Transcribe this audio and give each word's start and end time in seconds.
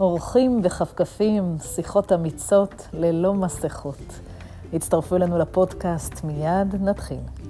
אורחים 0.00 0.62
בכפכפים, 0.62 1.56
שיחות 1.60 2.12
אמיצות 2.12 2.88
ללא 2.92 3.34
מסכות. 3.34 4.20
הצטרפו 4.72 5.16
אלינו 5.16 5.38
לפודקאסט, 5.38 6.24
מיד 6.24 6.82
נתחיל. 6.82 7.43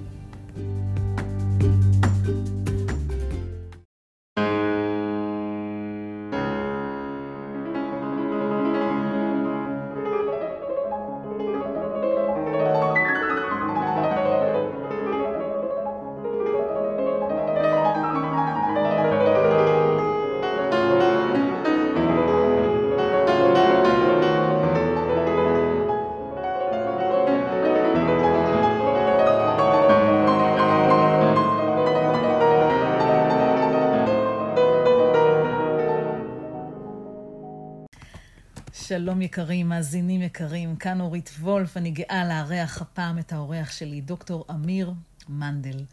יקרים, 39.25 39.69
מאזינים 39.69 40.21
יקרים, 40.21 40.75
כאן 40.75 41.01
אורית 41.01 41.29
וולף, 41.39 41.77
אני 41.77 41.91
גאה 41.91 42.25
לארח 42.25 42.81
הפעם 42.81 43.19
את 43.19 43.33
האורח 43.33 43.71
שלי, 43.71 44.01
דוקטור 44.01 44.45
אמיר 44.49 44.93
מנדל, 45.29 45.83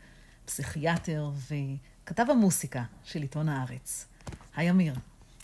פסיכיאטר 0.45 1.31
וכתב 1.49 2.27
המוסיקה 2.31 2.83
של 3.05 3.23
עיתון 3.23 3.49
הארץ. 3.49 4.07
היי 4.57 4.71
אמיר. 4.71 4.95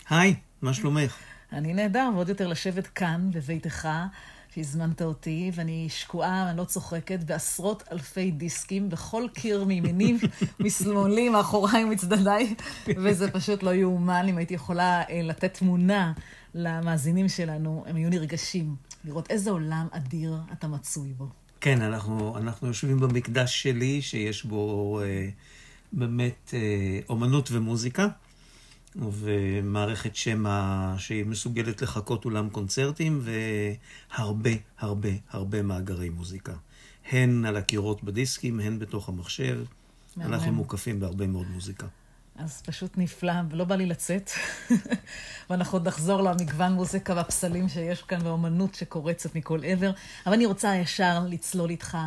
היי, 0.09 0.35
מה 0.61 0.73
שלומך? 0.73 1.17
אני 1.53 1.73
נהדר, 1.73 2.09
ועוד 2.15 2.29
יותר 2.29 2.47
לשבת 2.47 2.87
כאן, 2.87 3.31
בביתך, 3.31 3.87
שהזמנת 4.55 5.01
אותי, 5.01 5.51
ואני 5.55 5.87
שקועה, 5.89 6.49
אני 6.49 6.57
לא 6.57 6.63
צוחקת, 6.63 7.23
בעשרות 7.23 7.83
אלפי 7.91 8.31
דיסקים, 8.31 8.89
בכל 8.89 9.27
קיר 9.33 9.63
מימיני, 9.63 10.17
משמאלי, 10.59 11.29
מאחוריי 11.29 11.83
ומצדדיי, 11.83 12.55
וזה 12.87 13.31
פשוט 13.31 13.63
לא 13.63 13.73
יאומן 13.73 14.25
אם 14.29 14.37
הייתי 14.37 14.53
יכולה 14.53 15.01
אה, 15.09 15.21
לתת 15.23 15.53
תמונה 15.53 16.13
למאזינים 16.55 17.29
שלנו, 17.29 17.83
הם 17.87 17.95
היו 17.95 18.09
נרגשים, 18.09 18.75
לראות 19.05 19.31
איזה 19.31 19.51
עולם 19.51 19.87
אדיר 19.91 20.37
אתה 20.51 20.67
מצוי 20.67 21.13
בו. 21.13 21.27
כן, 21.61 21.81
אנחנו, 21.81 22.37
אנחנו 22.37 22.67
יושבים 22.67 22.99
במקדש 22.99 23.63
שלי, 23.63 24.01
שיש 24.01 24.45
בו 24.45 24.99
אה, 25.03 25.29
באמת 25.93 26.53
אה, 26.53 26.99
אומנות 27.09 27.49
ומוזיקה, 27.51 28.07
ומערכת 28.95 30.15
שמע 30.15 30.93
שהיא 30.97 31.25
מסוגלת 31.25 31.81
לחכות 31.81 32.25
אולם 32.25 32.49
קונצרטים, 32.49 33.21
והרבה, 33.21 34.49
הרבה, 34.79 35.09
הרבה 35.29 35.61
מאגרי 35.61 36.09
מוזיקה. 36.09 36.53
הן 37.11 37.45
על 37.45 37.57
הקירות 37.57 38.03
בדיסקים, 38.03 38.59
הן 38.59 38.79
בתוך 38.79 39.09
המחשב. 39.09 39.63
אנחנו 40.21 40.51
מוקפים 40.53 40.99
בהרבה 40.99 41.27
מאוד 41.27 41.47
מוזיקה. 41.47 41.87
אז 42.35 42.61
פשוט 42.61 42.97
נפלא, 42.97 43.33
ולא 43.49 43.63
בא 43.63 43.75
לי 43.75 43.85
לצאת. 43.85 44.31
ואנחנו 45.49 45.77
עוד 45.77 45.87
נחזור 45.87 46.21
למגוון 46.21 46.73
מוזיקה 46.73 47.13
והפסלים 47.13 47.69
שיש 47.69 48.01
כאן, 48.01 48.19
והאומנות 48.23 48.75
שקורצת 48.75 49.35
מכל 49.35 49.59
עבר. 49.63 49.91
אבל 50.25 50.33
אני 50.33 50.45
רוצה 50.45 50.75
ישר 50.75 51.25
לצלול 51.29 51.69
איתך 51.69 51.97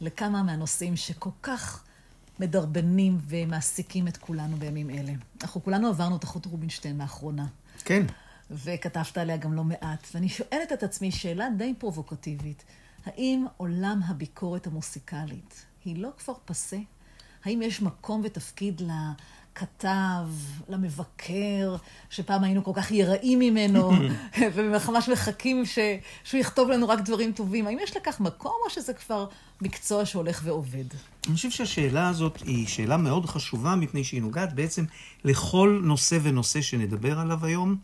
לכמה 0.00 0.42
מהנושאים 0.42 0.96
שכל 0.96 1.30
כך 1.42 1.84
מדרבנים 2.40 3.18
ומעסיקים 3.28 4.08
את 4.08 4.16
כולנו 4.16 4.56
בימים 4.56 4.90
אלה. 4.90 5.12
אנחנו 5.42 5.64
כולנו 5.64 5.88
עברנו 5.88 6.16
את 6.16 6.24
החוט 6.24 6.46
רובינשטיין 6.46 6.98
לאחרונה. 6.98 7.46
כן. 7.84 8.06
וכתבת 8.50 9.18
עליה 9.18 9.36
גם 9.36 9.52
לא 9.52 9.64
מעט. 9.64 10.08
ואני 10.14 10.28
שואלת 10.28 10.72
את 10.72 10.82
עצמי 10.82 11.10
שאלה 11.10 11.48
די 11.58 11.74
פרובוקטיבית. 11.78 12.64
האם 13.06 13.46
עולם 13.56 14.00
הביקורת 14.06 14.66
המוסיקלית 14.66 15.66
היא 15.84 15.96
לא 16.02 16.08
כבר 16.18 16.34
פסה? 16.44 16.78
האם 17.44 17.62
יש 17.62 17.82
מקום 17.82 18.20
ותפקיד 18.24 18.82
כתב, 19.54 20.26
למבקר, 20.68 21.76
שפעם 22.10 22.44
היינו 22.44 22.64
כל 22.64 22.70
כך 22.74 22.90
יראים 22.90 23.38
ממנו, 23.38 23.90
וממש 24.54 25.08
מחכים 25.08 25.66
ש... 25.66 25.78
שהוא 26.24 26.40
יכתוב 26.40 26.68
לנו 26.68 26.88
רק 26.88 27.00
דברים 27.00 27.32
טובים. 27.32 27.66
האם 27.66 27.78
יש 27.78 27.96
לכך 27.96 28.20
מקום, 28.20 28.56
או 28.64 28.70
שזה 28.70 28.94
כבר 28.94 29.26
מקצוע 29.60 30.06
שהולך 30.06 30.40
ועובד? 30.44 30.84
אני 31.26 31.34
חושב 31.34 31.50
שהשאלה 31.50 32.08
הזאת 32.08 32.42
היא 32.42 32.66
שאלה 32.66 32.96
מאוד 32.96 33.26
חשובה, 33.26 33.76
מפני 33.76 34.04
שהיא 34.04 34.22
נוגעת 34.22 34.54
בעצם 34.54 34.84
לכל 35.24 35.80
נושא 35.84 36.18
ונושא 36.22 36.60
שנדבר 36.60 37.18
עליו 37.18 37.44
היום. 37.44 37.76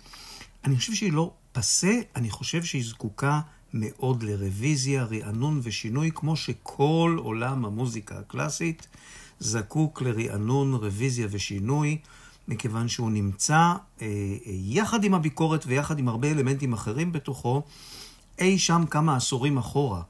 אני 0.65 0.76
חושב 0.76 0.93
שהיא 0.93 1.12
לא 1.12 1.32
פסה, 1.53 2.00
אני 2.16 2.31
חושב 2.31 2.65
שהיא 2.65 2.84
זקוקה 2.84 3.41
מאוד 3.75 4.22
לרוויזיה, 4.22 5.04
רענון 5.04 5.60
ושינוי, 5.62 6.10
כמו 6.15 6.37
שכל 6.37 7.16
עולם 7.19 7.65
המוזיקה 7.65 8.19
הקלאסית 8.19 8.87
זקוק 9.41 10.03
לרענון, 10.03 10.75
רוויזיה 10.75 11.27
ושינוי, 11.31 11.98
מכיוון 12.48 12.88
שהוא 12.88 13.10
נמצא 13.10 13.54
אה, 13.54 13.77
אה, 14.00 14.06
יחד 14.47 15.04
עם 15.04 15.15
הביקורת 15.15 15.65
ויחד 15.66 15.98
עם 15.98 16.09
הרבה 16.09 16.31
אלמנטים 16.31 16.72
אחרים 16.72 17.12
בתוכו, 17.12 17.62
אי 18.38 18.59
שם 18.59 18.84
כמה 18.91 19.16
עשורים 19.16 19.59
אחורה. 19.59 20.03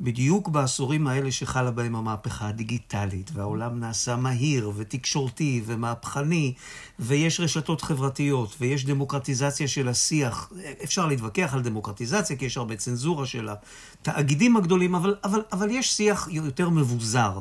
בדיוק 0.00 0.48
בעשורים 0.48 1.06
האלה 1.06 1.32
שחלה 1.32 1.70
בהם 1.70 1.96
המהפכה 1.96 2.48
הדיגיטלית, 2.48 3.30
והעולם 3.34 3.80
נעשה 3.80 4.16
מהיר 4.16 4.72
ותקשורתי 4.76 5.62
ומהפכני, 5.66 6.54
ויש 6.98 7.40
רשתות 7.40 7.82
חברתיות, 7.82 8.56
ויש 8.60 8.84
דמוקרטיזציה 8.84 9.68
של 9.68 9.88
השיח. 9.88 10.52
אפשר 10.84 11.06
להתווכח 11.06 11.54
על 11.54 11.62
דמוקרטיזציה, 11.62 12.36
כי 12.36 12.44
יש 12.44 12.56
הרבה 12.56 12.76
צנזורה 12.76 13.26
של 13.26 13.48
התאגידים 13.48 14.56
הגדולים, 14.56 14.94
אבל, 14.94 15.14
אבל, 15.24 15.42
אבל 15.52 15.70
יש 15.70 15.96
שיח 15.96 16.28
יותר 16.30 16.68
מבוזר. 16.68 17.40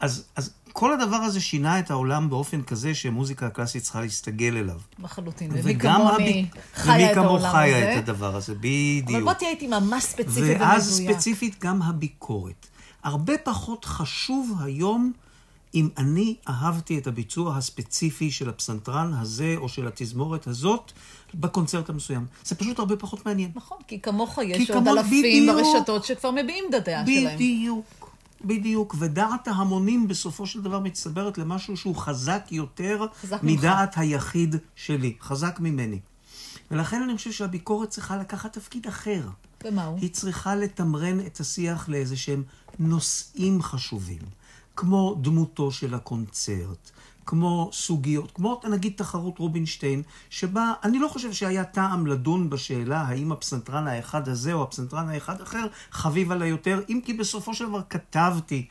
אז, 0.00 0.24
אז 0.36 0.50
כל 0.72 0.92
הדבר 0.92 1.16
הזה 1.16 1.40
שינה 1.40 1.78
את 1.78 1.90
העולם 1.90 2.30
באופן 2.30 2.62
כזה 2.62 2.94
שמוזיקה 2.94 3.46
הקלאסית 3.46 3.82
צריכה 3.82 4.00
להסתגל 4.00 4.56
אליו. 4.56 4.80
לחלוטין. 4.98 5.50
ומי 5.54 5.78
כמוני 5.78 6.46
חיה 6.74 7.12
את 7.12 7.16
העולם 7.16 7.36
הזה. 7.36 7.48
ומי 7.48 7.48
כמוך 7.48 7.52
חיה 7.52 7.92
את 7.92 8.08
הדבר 8.08 8.36
הזה, 8.36 8.54
בדיוק. 8.54 9.10
אבל 9.10 9.22
בוא 9.22 9.32
תהיה 9.32 9.50
איתי 9.50 9.66
ממש 9.66 10.04
ספציפי 10.04 10.40
ומדויק. 10.40 10.60
ואז 10.60 11.02
ספציפית 11.02 11.64
גם 11.64 11.82
הביקורת. 11.82 12.66
הרבה 13.04 13.38
פחות 13.38 13.84
חשוב 13.84 14.52
היום 14.64 15.12
אם 15.74 15.88
אני 15.98 16.34
אהבתי 16.48 16.98
את 16.98 17.06
הביצוע 17.06 17.56
הספציפי 17.56 18.30
של 18.30 18.48
הפסנתרן 18.48 19.14
הזה 19.20 19.54
או 19.56 19.68
של 19.68 19.86
התזמורת 19.86 20.46
הזאת 20.46 20.92
בקונצרט 21.34 21.88
המסוים. 21.88 22.26
זה 22.44 22.54
פשוט 22.54 22.78
הרבה 22.78 22.96
פחות 22.96 23.26
מעניין. 23.26 23.50
נכון, 23.54 23.78
כי 23.88 24.00
כמוך 24.00 24.38
יש 24.44 24.66
כי 24.66 24.72
עוד 24.72 24.82
כמו, 24.82 24.92
אלפים 24.92 25.46
בדיוק, 25.46 25.56
ברשתות 25.56 26.04
שכבר 26.04 26.30
מביעים 26.30 26.64
את 26.68 26.74
הדעה 26.74 27.06
שלהם. 27.06 27.36
בדיוק. 27.36 28.01
בדיוק, 28.44 28.96
ודעת 28.98 29.48
ההמונים 29.48 30.08
בסופו 30.08 30.46
של 30.46 30.62
דבר 30.62 30.78
מצטברת 30.80 31.38
למשהו 31.38 31.76
שהוא 31.76 31.96
חזק 31.96 32.46
יותר 32.50 33.06
חזק 33.22 33.42
מדעת 33.42 33.88
ממך. 33.88 33.98
היחיד 33.98 34.56
שלי, 34.74 35.16
חזק 35.20 35.60
ממני. 35.60 36.00
ולכן 36.70 37.02
אני 37.02 37.16
חושב 37.16 37.32
שהביקורת 37.32 37.88
צריכה 37.88 38.16
לקחת 38.16 38.52
תפקיד 38.52 38.86
אחר. 38.86 39.28
ומה 39.64 39.84
הוא? 39.84 39.98
היא 39.98 40.10
צריכה 40.10 40.54
לתמרן 40.54 41.20
את 41.26 41.40
השיח 41.40 41.88
לאיזה 41.88 42.16
שהם 42.16 42.42
נושאים 42.78 43.62
חשובים, 43.62 44.22
כמו 44.76 45.18
דמותו 45.22 45.72
של 45.72 45.94
הקונצרט, 45.94 46.90
כמו 47.26 47.70
סוגיות, 47.72 48.32
כמו 48.34 48.60
נגיד 48.70 48.92
תחרות 48.96 49.38
רובינשטיין, 49.38 50.02
שבה 50.30 50.72
אני 50.84 50.98
לא 50.98 51.08
חושב 51.08 51.32
שהיה 51.32 51.64
טעם 51.64 52.06
לדון 52.06 52.50
בשאלה 52.50 53.00
האם 53.00 53.32
הפסנתרן 53.32 53.88
האחד 53.88 54.28
הזה 54.28 54.52
או 54.52 54.62
הפסנתרן 54.62 55.08
האחד 55.08 55.40
אחר 55.40 55.66
חביב 55.90 56.32
עליי 56.32 56.48
יותר, 56.48 56.80
אם 56.88 57.00
כי 57.04 57.12
בסופו 57.12 57.54
של 57.54 57.68
דבר 57.68 57.80
כתבתי 57.90 58.66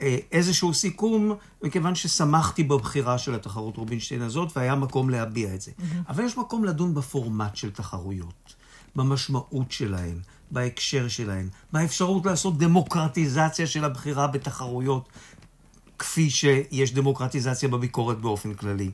אה, 0.00 0.18
איזשהו 0.32 0.74
סיכום, 0.74 1.32
מכיוון 1.62 1.94
ששמחתי 1.94 2.64
בבחירה 2.64 3.18
של 3.18 3.34
התחרות 3.34 3.76
רובינשטיין 3.76 4.22
הזאת, 4.22 4.56
והיה 4.56 4.74
מקום 4.74 5.10
להביע 5.10 5.54
את 5.54 5.60
זה. 5.60 5.70
Mm-hmm. 5.70 6.08
אבל 6.08 6.24
יש 6.24 6.38
מקום 6.38 6.64
לדון 6.64 6.94
בפורמט 6.94 7.56
של 7.56 7.70
תחרויות, 7.70 8.54
במשמעות 8.96 9.72
שלהן, 9.72 10.18
בהקשר 10.50 11.08
שלהן, 11.08 11.48
באפשרות 11.72 12.26
לעשות 12.26 12.58
דמוקרטיזציה 12.58 13.66
של 13.66 13.84
הבחירה 13.84 14.26
בתחרויות. 14.26 15.08
כפי 15.98 16.30
שיש 16.30 16.92
דמוקרטיזציה 16.92 17.68
בביקורת 17.68 18.20
באופן 18.20 18.54
כללי, 18.54 18.90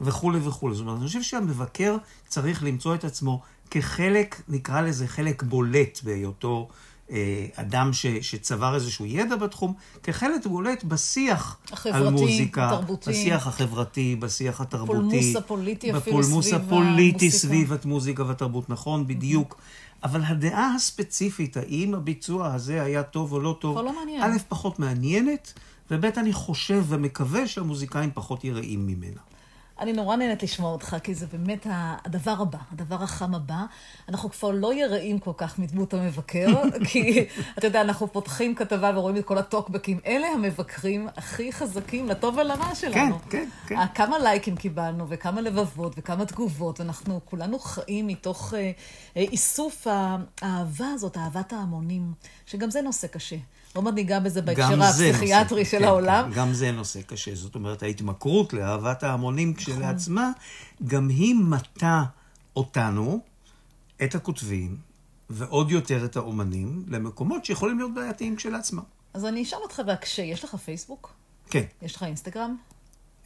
וכולי 0.00 0.38
וכולי. 0.38 0.74
זאת 0.74 0.82
אומרת, 0.82 0.98
אני 0.98 1.06
חושב 1.06 1.22
שהמבקר 1.22 1.96
צריך 2.28 2.62
למצוא 2.62 2.94
את 2.94 3.04
עצמו 3.04 3.40
כחלק, 3.70 4.42
נקרא 4.48 4.80
לזה 4.80 5.06
חלק 5.06 5.42
בולט 5.42 6.00
בהיותו 6.02 6.68
אה, 7.10 7.46
אדם 7.54 7.92
ש, 7.92 8.06
שצבר 8.06 8.74
איזשהו 8.74 9.06
ידע 9.06 9.36
בתחום, 9.36 9.74
כחלק 10.02 10.46
בולט 10.46 10.84
בשיח 10.84 11.58
החברתי, 11.72 11.96
על 11.96 12.10
מוזיקה, 12.10 12.68
תרבותי. 12.70 13.10
בשיח 13.10 13.46
החברתי, 13.46 14.16
בשיח 14.16 14.60
התרבותי. 14.60 14.96
בפולמוס 14.96 15.36
הפוליטי 15.36 15.96
אפילו 15.96 16.22
סביב 16.22 16.32
המוזיקה. 16.32 16.52
בפולמוס 16.52 16.52
הפוליטי 16.52 17.30
סביב 17.30 17.72
המוזיקה 17.84 18.22
והתרבות, 18.22 18.70
נכון, 18.70 19.06
בדיוק. 19.06 19.54
Mm-hmm. 19.54 19.86
אבל 20.04 20.20
הדעה 20.24 20.74
הספציפית, 20.74 21.56
האם 21.56 21.94
הביצוע 21.94 22.54
הזה 22.54 22.82
היה 22.82 23.02
טוב 23.02 23.32
או 23.32 23.40
לא 23.40 23.56
טוב, 23.60 23.78
לא 23.78 23.98
מעניין. 23.98 24.22
א', 24.22 24.36
פחות 24.48 24.78
מעניינת. 24.78 25.52
וב' 25.90 26.04
אני 26.04 26.32
חושב 26.32 26.84
ומקווה 26.88 27.46
שהמוזיקאים 27.46 28.10
פחות 28.14 28.44
יראים 28.44 28.86
ממנה. 28.86 29.20
אני 29.80 29.92
נורא 29.92 30.16
נהנית 30.16 30.42
לשמוע 30.42 30.72
אותך, 30.72 30.96
כי 31.02 31.14
זה 31.14 31.26
באמת 31.26 31.66
הדבר 32.04 32.34
הבא, 32.40 32.58
הדבר 32.72 33.02
החם 33.02 33.34
הבא. 33.34 33.64
אנחנו 34.08 34.30
כבר 34.30 34.50
לא 34.50 34.74
יראים 34.74 35.18
כל 35.18 35.32
כך 35.36 35.58
מדמות 35.58 35.94
המבקר, 35.94 36.46
כי 36.90 37.24
אתה 37.58 37.66
יודע, 37.66 37.80
אנחנו 37.80 38.12
פותחים 38.12 38.54
כתבה 38.54 38.92
ורואים 38.94 39.16
את 39.16 39.24
כל 39.24 39.38
הטוקבקים. 39.38 40.00
אלה 40.06 40.26
המבקרים 40.26 41.08
הכי 41.16 41.52
חזקים, 41.52 42.08
לטוב 42.08 42.36
ולרע 42.38 42.74
שלנו. 42.74 43.18
כן, 43.18 43.28
כן, 43.30 43.48
כן. 43.66 43.86
כמה 43.94 44.18
לייקים 44.18 44.56
קיבלנו, 44.56 45.06
וכמה 45.08 45.40
לבבות, 45.40 45.94
וכמה 45.96 46.26
תגובות, 46.26 46.80
ואנחנו 46.80 47.20
כולנו 47.24 47.58
חיים 47.58 48.06
מתוך 48.06 48.54
אה, 48.54 48.70
אה, 49.16 49.22
איסוף 49.22 49.86
האהבה 50.42 50.86
הזאת, 50.94 51.16
אהבת 51.16 51.52
ההמונים, 51.52 52.12
שגם 52.46 52.70
זה 52.70 52.82
נושא 52.82 53.06
קשה. 53.06 53.36
לא 53.76 53.82
מעט 53.82 53.94
ניגע 53.94 54.20
בזה 54.20 54.42
בהקשר 54.42 54.82
הפסיכיאטרי 54.82 55.64
של 55.64 55.78
כן, 55.78 55.84
העולם. 55.84 56.30
כן, 56.30 56.40
גם 56.40 56.52
זה 56.52 56.72
נושא 56.72 57.02
קשה. 57.02 57.34
זאת 57.34 57.54
אומרת, 57.54 57.82
ההתמכרות 57.82 58.52
לאהבת 58.52 59.02
ההמונים 59.02 59.50
נכון. 59.50 59.74
כשלעצמה, 59.74 60.30
גם 60.86 61.08
היא 61.08 61.34
מטה 61.34 62.04
אותנו, 62.56 63.20
את 64.04 64.14
הכותבים, 64.14 64.76
ועוד 65.30 65.70
יותר 65.70 66.04
את 66.04 66.16
האומנים, 66.16 66.84
למקומות 66.88 67.44
שיכולים 67.44 67.78
להיות 67.78 67.94
בעייתיים 67.94 68.36
כשלעצמם. 68.36 68.82
אז 69.14 69.24
אני 69.24 69.42
אשאל 69.42 69.58
אותך 69.62 69.82
בהקשה, 69.86 70.22
יש 70.22 70.44
לך 70.44 70.54
פייסבוק? 70.54 71.12
כן. 71.50 71.64
יש 71.82 71.96
לך 71.96 72.02
אינסטגרם? 72.02 72.56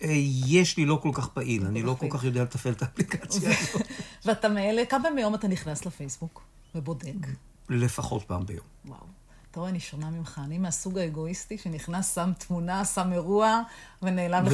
אה, 0.02 0.08
יש 0.47 0.76
לי 0.76 0.85
לא 0.85 0.99
כל 1.02 1.11
כך 1.14 1.29
פעיל, 1.29 1.67
אני 1.67 1.82
לא 1.82 1.97
כל 1.99 2.06
כך 2.11 2.25
יודע 2.25 2.43
לתפעל 2.43 2.73
את 2.73 2.82
האפליקציה 2.82 3.50
הזאת. 3.61 3.87
ואתה 4.25 4.49
מאלה, 4.49 4.87
כמה 4.87 5.02
פעמים 5.02 5.35
אתה 5.35 5.49
נכנס 5.49 5.87
לפייסבוק 5.87 6.43
ובודק? 6.75 7.26
לפחות 7.69 8.23
פעם 8.23 8.47
ביום. 8.47 8.67
וואו. 8.87 9.20
אתה 9.50 9.61
רואה, 9.61 9.70
אני 9.70 9.81
שונה 9.81 10.11
ממך. 10.11 10.41
אני 10.44 10.58
מהסוג 10.58 10.99
האגואיסטי 10.99 11.58
שנכנס, 11.58 12.14
שם 12.14 12.32
תמונה, 12.38 12.85
שם 12.85 13.12
אירוע, 13.12 13.62
ונעלם 14.02 14.44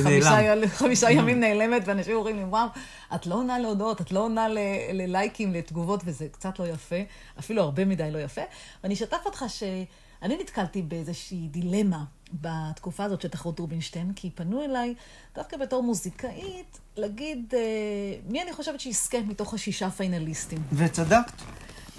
לחמישה 0.56 1.10
ימים 1.10 1.40
נעלמת, 1.40 1.82
ואנשים 1.86 2.16
אומרים 2.16 2.36
לי, 2.36 2.44
וואו, 2.44 2.68
את 3.14 3.26
לא 3.26 3.34
עונה 3.34 3.58
להודעות, 3.58 4.00
את 4.00 4.12
לא 4.12 4.20
עונה 4.20 4.46
ללייקים, 4.92 5.52
לתגובות, 5.52 6.02
וזה 6.04 6.28
קצת 6.28 6.58
לא 6.58 6.68
יפה, 6.68 6.96
אפילו 7.38 7.62
הרבה 7.62 7.84
מדי 7.84 8.10
לא 8.10 8.18
יפה. 8.18 8.40
ואני 8.82 8.94
אשתף 8.94 9.20
אותך 9.26 9.44
שאני 9.48 10.38
נתקלתי 10.40 10.82
באיזושהי 10.82 11.48
דילמה 11.48 12.04
בתקופה 12.32 13.04
הזאת 13.04 13.20
של 13.20 13.28
תחרות 13.28 13.58
רובינשטיין, 13.58 14.12
כי 14.16 14.30
פנו 14.34 14.64
אליי, 14.64 14.94
דווקא 15.34 15.56
בתור 15.56 15.82
מוזיקאית, 15.82 16.78
להגיד 16.96 17.54
אה, 17.56 17.60
מי 18.28 18.42
אני 18.42 18.52
חושבת 18.52 18.80
שיזכה 18.80 19.18
מתוך 19.20 19.54
השישה 19.54 19.90
פיינליסטים. 19.90 20.62
וצדקת. 20.72 21.42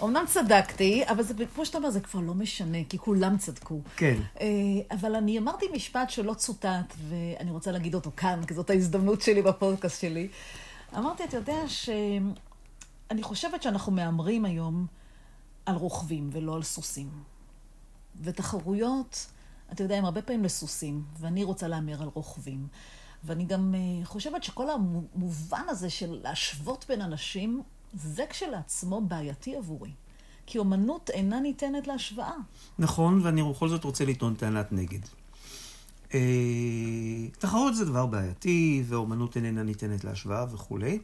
אמנם 0.03 0.25
צדקתי, 0.27 1.03
אבל 1.07 1.23
זה, 1.23 1.33
כמו 1.55 1.65
שאתה 1.65 1.77
אומר, 1.77 1.89
זה 1.89 1.99
כבר 1.99 2.19
לא 2.19 2.33
משנה, 2.33 2.77
כי 2.89 2.97
כולם 2.97 3.37
צדקו. 3.37 3.81
כן. 3.95 4.17
אה, 4.41 4.47
אבל 4.91 5.15
אני 5.15 5.37
אמרתי 5.39 5.65
משפט 5.73 6.09
שלא 6.09 6.33
צוטט, 6.33 6.93
ואני 7.09 7.51
רוצה 7.51 7.71
להגיד 7.71 7.95
אותו 7.95 8.11
כאן, 8.17 8.41
כי 8.47 8.53
זאת 8.53 8.69
ההזדמנות 8.69 9.21
שלי 9.21 9.41
בפודקאסט 9.41 10.01
שלי. 10.01 10.27
אמרתי, 10.97 11.23
אתה 11.23 11.37
יודע 11.37 11.67
שאני 11.67 13.23
חושבת 13.23 13.63
שאנחנו 13.63 13.91
מהמרים 13.91 14.45
היום 14.45 14.85
על 15.65 15.75
רוכבים 15.75 16.29
ולא 16.31 16.55
על 16.55 16.63
סוסים. 16.63 17.09
ותחרויות, 18.21 19.25
אתה 19.71 19.83
יודע, 19.83 19.95
הם 19.95 20.05
הרבה 20.05 20.21
פעמים 20.21 20.43
לסוסים, 20.43 21.03
ואני 21.19 21.43
רוצה 21.43 21.67
להמר 21.67 22.01
על 22.01 22.09
רוכבים. 22.13 22.67
ואני 23.23 23.45
גם 23.45 23.75
אה, 23.75 24.05
חושבת 24.05 24.43
שכל 24.43 24.69
המובן 24.69 25.63
הזה 25.67 25.89
של 25.89 26.19
להשוות 26.23 26.85
בין 26.89 27.01
אנשים, 27.01 27.61
זה 27.97 28.23
כשלעצמו 28.29 29.01
בעייתי 29.01 29.55
עבורי. 29.55 29.91
כי 30.45 30.57
אומנות 30.57 31.09
אינה 31.09 31.39
ניתנת 31.39 31.87
להשוואה. 31.87 32.33
נכון, 32.79 33.21
ואני 33.23 33.43
בכל 33.43 33.69
זאת 33.69 33.83
רוצה 33.83 34.05
לטעון 34.05 34.35
טענת 34.35 34.71
נגד. 34.71 34.99
אה, 36.13 37.27
תחרות 37.39 37.75
זה 37.75 37.85
דבר 37.85 38.05
בעייתי, 38.05 38.83
ואומנות 38.87 39.35
איננה 39.35 39.63
ניתנת 39.63 40.03
להשוואה 40.03 40.45
וכולי, 40.53 40.99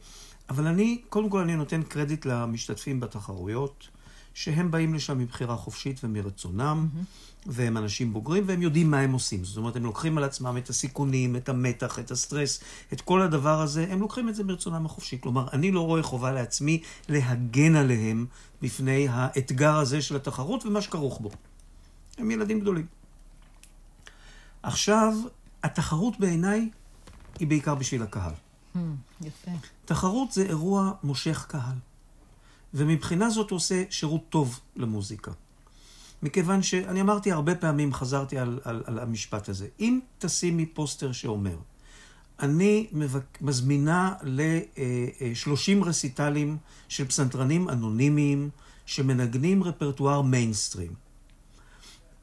אבל 0.48 0.66
אני, 0.66 1.02
קודם 1.08 1.30
כל 1.30 1.38
אני 1.38 1.56
נותן 1.56 1.82
קרדיט 1.82 2.26
למשתתפים 2.26 3.00
בתחרויות, 3.00 3.88
שהם 4.34 4.70
באים 4.70 4.94
לשם 4.94 5.18
מבחירה 5.18 5.56
חופשית 5.56 6.00
ומרצונם, 6.04 6.88
mm-hmm. 6.88 7.24
והם 7.46 7.76
אנשים 7.76 8.12
בוגרים, 8.12 8.44
והם 8.46 8.62
יודעים 8.62 8.90
מה 8.90 9.00
הם 9.00 9.12
עושים. 9.12 9.44
זאת 9.44 9.56
אומרת, 9.56 9.76
הם 9.76 9.84
לוקחים 9.84 10.18
על 10.18 10.24
עצמם 10.24 10.56
את 10.56 10.68
הסיכונים, 10.68 11.36
את 11.36 11.48
המתח, 11.48 11.98
את 11.98 12.10
הסטרס, 12.10 12.60
את 12.92 13.00
כל 13.00 13.22
הדבר 13.22 13.60
הזה, 13.60 13.86
הם 13.90 14.00
לוקחים 14.00 14.28
את 14.28 14.34
זה 14.34 14.44
מרצונם 14.44 14.86
החופשי. 14.86 15.18
כלומר, 15.20 15.48
אני 15.52 15.72
לא 15.72 15.80
רואה 15.80 16.02
חובה 16.02 16.32
לעצמי 16.32 16.82
להגן 17.08 17.76
עליהם 17.76 18.26
בפני 18.62 19.08
האתגר 19.10 19.76
הזה 19.76 20.02
של 20.02 20.16
התחרות 20.16 20.66
ומה 20.66 20.82
שכרוך 20.82 21.20
בו. 21.20 21.30
הם 22.18 22.30
ילדים 22.30 22.60
גדולים. 22.60 22.86
עכשיו, 24.62 25.12
התחרות 25.62 26.20
בעיניי 26.20 26.70
היא 27.38 27.48
בעיקר 27.48 27.74
בשביל 27.74 28.02
הקהל. 28.02 28.32
Hmm, 28.74 28.78
יפה. 29.20 29.50
תחרות 29.84 30.32
זה 30.32 30.42
אירוע 30.42 30.92
מושך 31.02 31.46
קהל. 31.48 31.76
ומבחינה 32.74 33.30
זאת 33.30 33.50
הוא 33.50 33.56
עושה 33.56 33.82
שירות 33.90 34.20
טוב 34.28 34.60
למוזיקה. 34.76 35.30
מכיוון 36.22 36.62
שאני 36.62 37.00
אמרתי 37.00 37.32
הרבה 37.32 37.54
פעמים, 37.54 37.94
חזרתי 37.94 38.38
על, 38.38 38.60
על, 38.64 38.82
על 38.86 38.98
המשפט 38.98 39.48
הזה. 39.48 39.66
אם 39.80 40.00
תשימי 40.18 40.66
פוסטר 40.66 41.12
שאומר, 41.12 41.56
אני 42.40 42.86
מבק... 42.92 43.38
מזמינה 43.40 44.14
ל-30 44.22 45.84
רסיטלים 45.84 46.56
של 46.88 47.04
פסנתרנים 47.04 47.68
אנונימיים 47.68 48.50
שמנגנים 48.86 49.64
רפרטואר 49.64 50.22
מיינסטרים. 50.22 50.92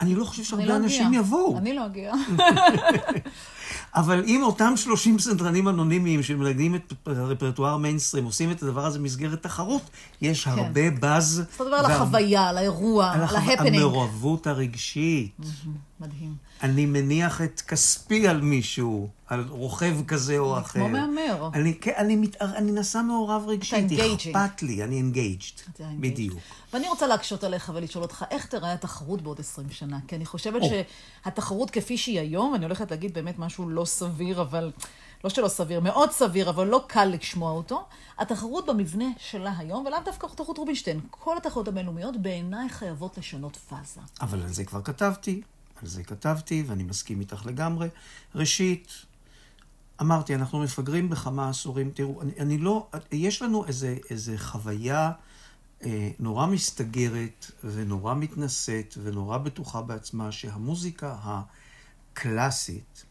אני 0.02 0.16
לא 0.16 0.26
חושב 0.26 0.44
שהרבה 0.44 0.66
לא 0.66 0.76
אנשים 0.76 1.08
אגיע. 1.08 1.20
יבואו. 1.20 1.58
אני 1.58 1.74
לא 1.74 1.86
אגיע. 1.86 2.14
אבל 3.96 4.24
אם 4.28 4.44
אותם 4.44 4.74
30 4.76 5.20
סדרנים 5.20 5.68
אנונימיים 5.68 6.24
שמנגנים 6.24 6.76
את 6.76 6.94
הרפרטואר 7.06 7.78
מיינסטרים 7.78 8.26
עושים 8.26 8.52
את 8.52 8.64
הדבר 8.64 8.86
הזה 8.86 9.00
במסגרת 9.00 9.44
תחרות, 9.44 9.90
יש 10.22 10.44
כן. 10.44 10.52
הרבה 10.52 10.92
באז. 10.92 11.44
זאת 11.52 11.62
אומרת 11.62 11.86
על 11.86 11.92
החוויה, 11.92 12.50
על 12.50 12.58
האירוע, 12.58 13.12
על 13.12 13.22
ההפנינג. 13.22 13.76
המעורבות 13.76 14.48
הרגשית. 14.48 15.36
מדהים. 16.02 16.36
אני 16.64 16.86
מניח 16.86 17.42
את 17.42 17.62
כספי 17.62 18.28
על 18.28 18.42
מישהו, 18.42 19.10
על 19.28 19.46
רוכב 19.50 19.96
כזה 20.08 20.38
או 20.38 20.60
אחר. 20.60 20.80
כמו 20.80 20.90
מהמר. 20.90 21.50
אני, 21.54 21.74
כן, 21.82 21.94
אני, 21.98 22.16
מת, 22.16 22.42
אני 22.42 22.72
נהיה 22.72 23.02
מעורב 23.08 23.44
רגשית, 23.48 23.86
אכפת 23.92 24.64
לי, 24.64 24.84
אני 24.84 24.96
engaged. 24.96 25.62
בדיוק. 26.00 26.40
ואני 26.74 26.88
רוצה 26.88 27.08
להקשות 27.08 27.44
עליך 27.44 27.72
ולשאול 27.76 28.04
אותך, 28.04 28.26
איך 28.32 28.46
תראה 28.46 28.74
התחרות 28.74 29.22
בעוד 29.22 29.40
20 29.40 29.70
שנה? 29.70 30.00
כי 30.08 30.16
אני 30.16 30.26
חושבת 30.26 30.62
oh. 30.62 30.66
שהתחרות 31.24 31.70
כפי 31.72 31.98
שהיא 31.98 32.20
היום, 32.20 32.56
אני 32.56 32.66
הולכת 32.66 32.92
להגיד 32.92 33.14
באמת 33.14 33.40
משהו 33.40 33.70
לא 33.70 33.86
סביר, 33.86 34.42
אבל... 34.42 34.72
לא 35.24 35.30
שלא 35.30 35.48
סביר, 35.48 35.80
מאוד 35.80 36.12
סביר, 36.12 36.50
אבל 36.50 36.68
לא 36.68 36.84
קל 36.88 37.06
לשמוע 37.06 37.52
אותו. 37.52 37.86
התחרות 38.18 38.66
במבנה 38.66 39.06
שלה 39.18 39.54
היום, 39.58 39.86
ולאו 39.86 40.00
דווקא 40.06 40.28
תחרות 40.36 40.58
רובינשטיין, 40.58 41.00
כל 41.10 41.38
התחרות 41.38 41.68
הבינלאומיות 41.68 42.22
בעיניי 42.22 42.70
חייבות 42.70 43.18
לשנות 43.18 43.56
פאזה. 43.56 44.02
אבל 44.22 44.42
על 44.42 44.50
זה 44.50 44.66
כבר 44.66 44.82
כתבתי. 44.82 45.42
על 45.82 45.88
זה 45.88 46.04
כתבתי, 46.04 46.64
ואני 46.68 46.84
מסכים 46.84 47.20
איתך 47.20 47.46
לגמרי. 47.46 47.88
ראשית, 48.36 48.92
אמרתי, 50.02 50.36
אנחנו 50.36 50.60
מפגרים 50.60 51.10
בכמה 51.10 51.50
עשורים. 51.50 51.92
תראו, 51.94 52.22
אני, 52.22 52.32
אני 52.40 52.58
לא, 52.58 52.88
יש 53.12 53.42
לנו 53.42 53.66
איזה, 53.66 53.98
איזה 54.10 54.38
חוויה 54.38 55.12
אה, 55.84 56.10
נורא 56.20 56.46
מסתגרת 56.46 57.52
ונורא 57.64 58.16
מתנשאת 58.16 58.98
ונורא 59.04 59.38
בטוחה 59.38 59.82
בעצמה 59.82 60.32
שהמוזיקה 60.32 61.16
הקלאסית 62.14 63.06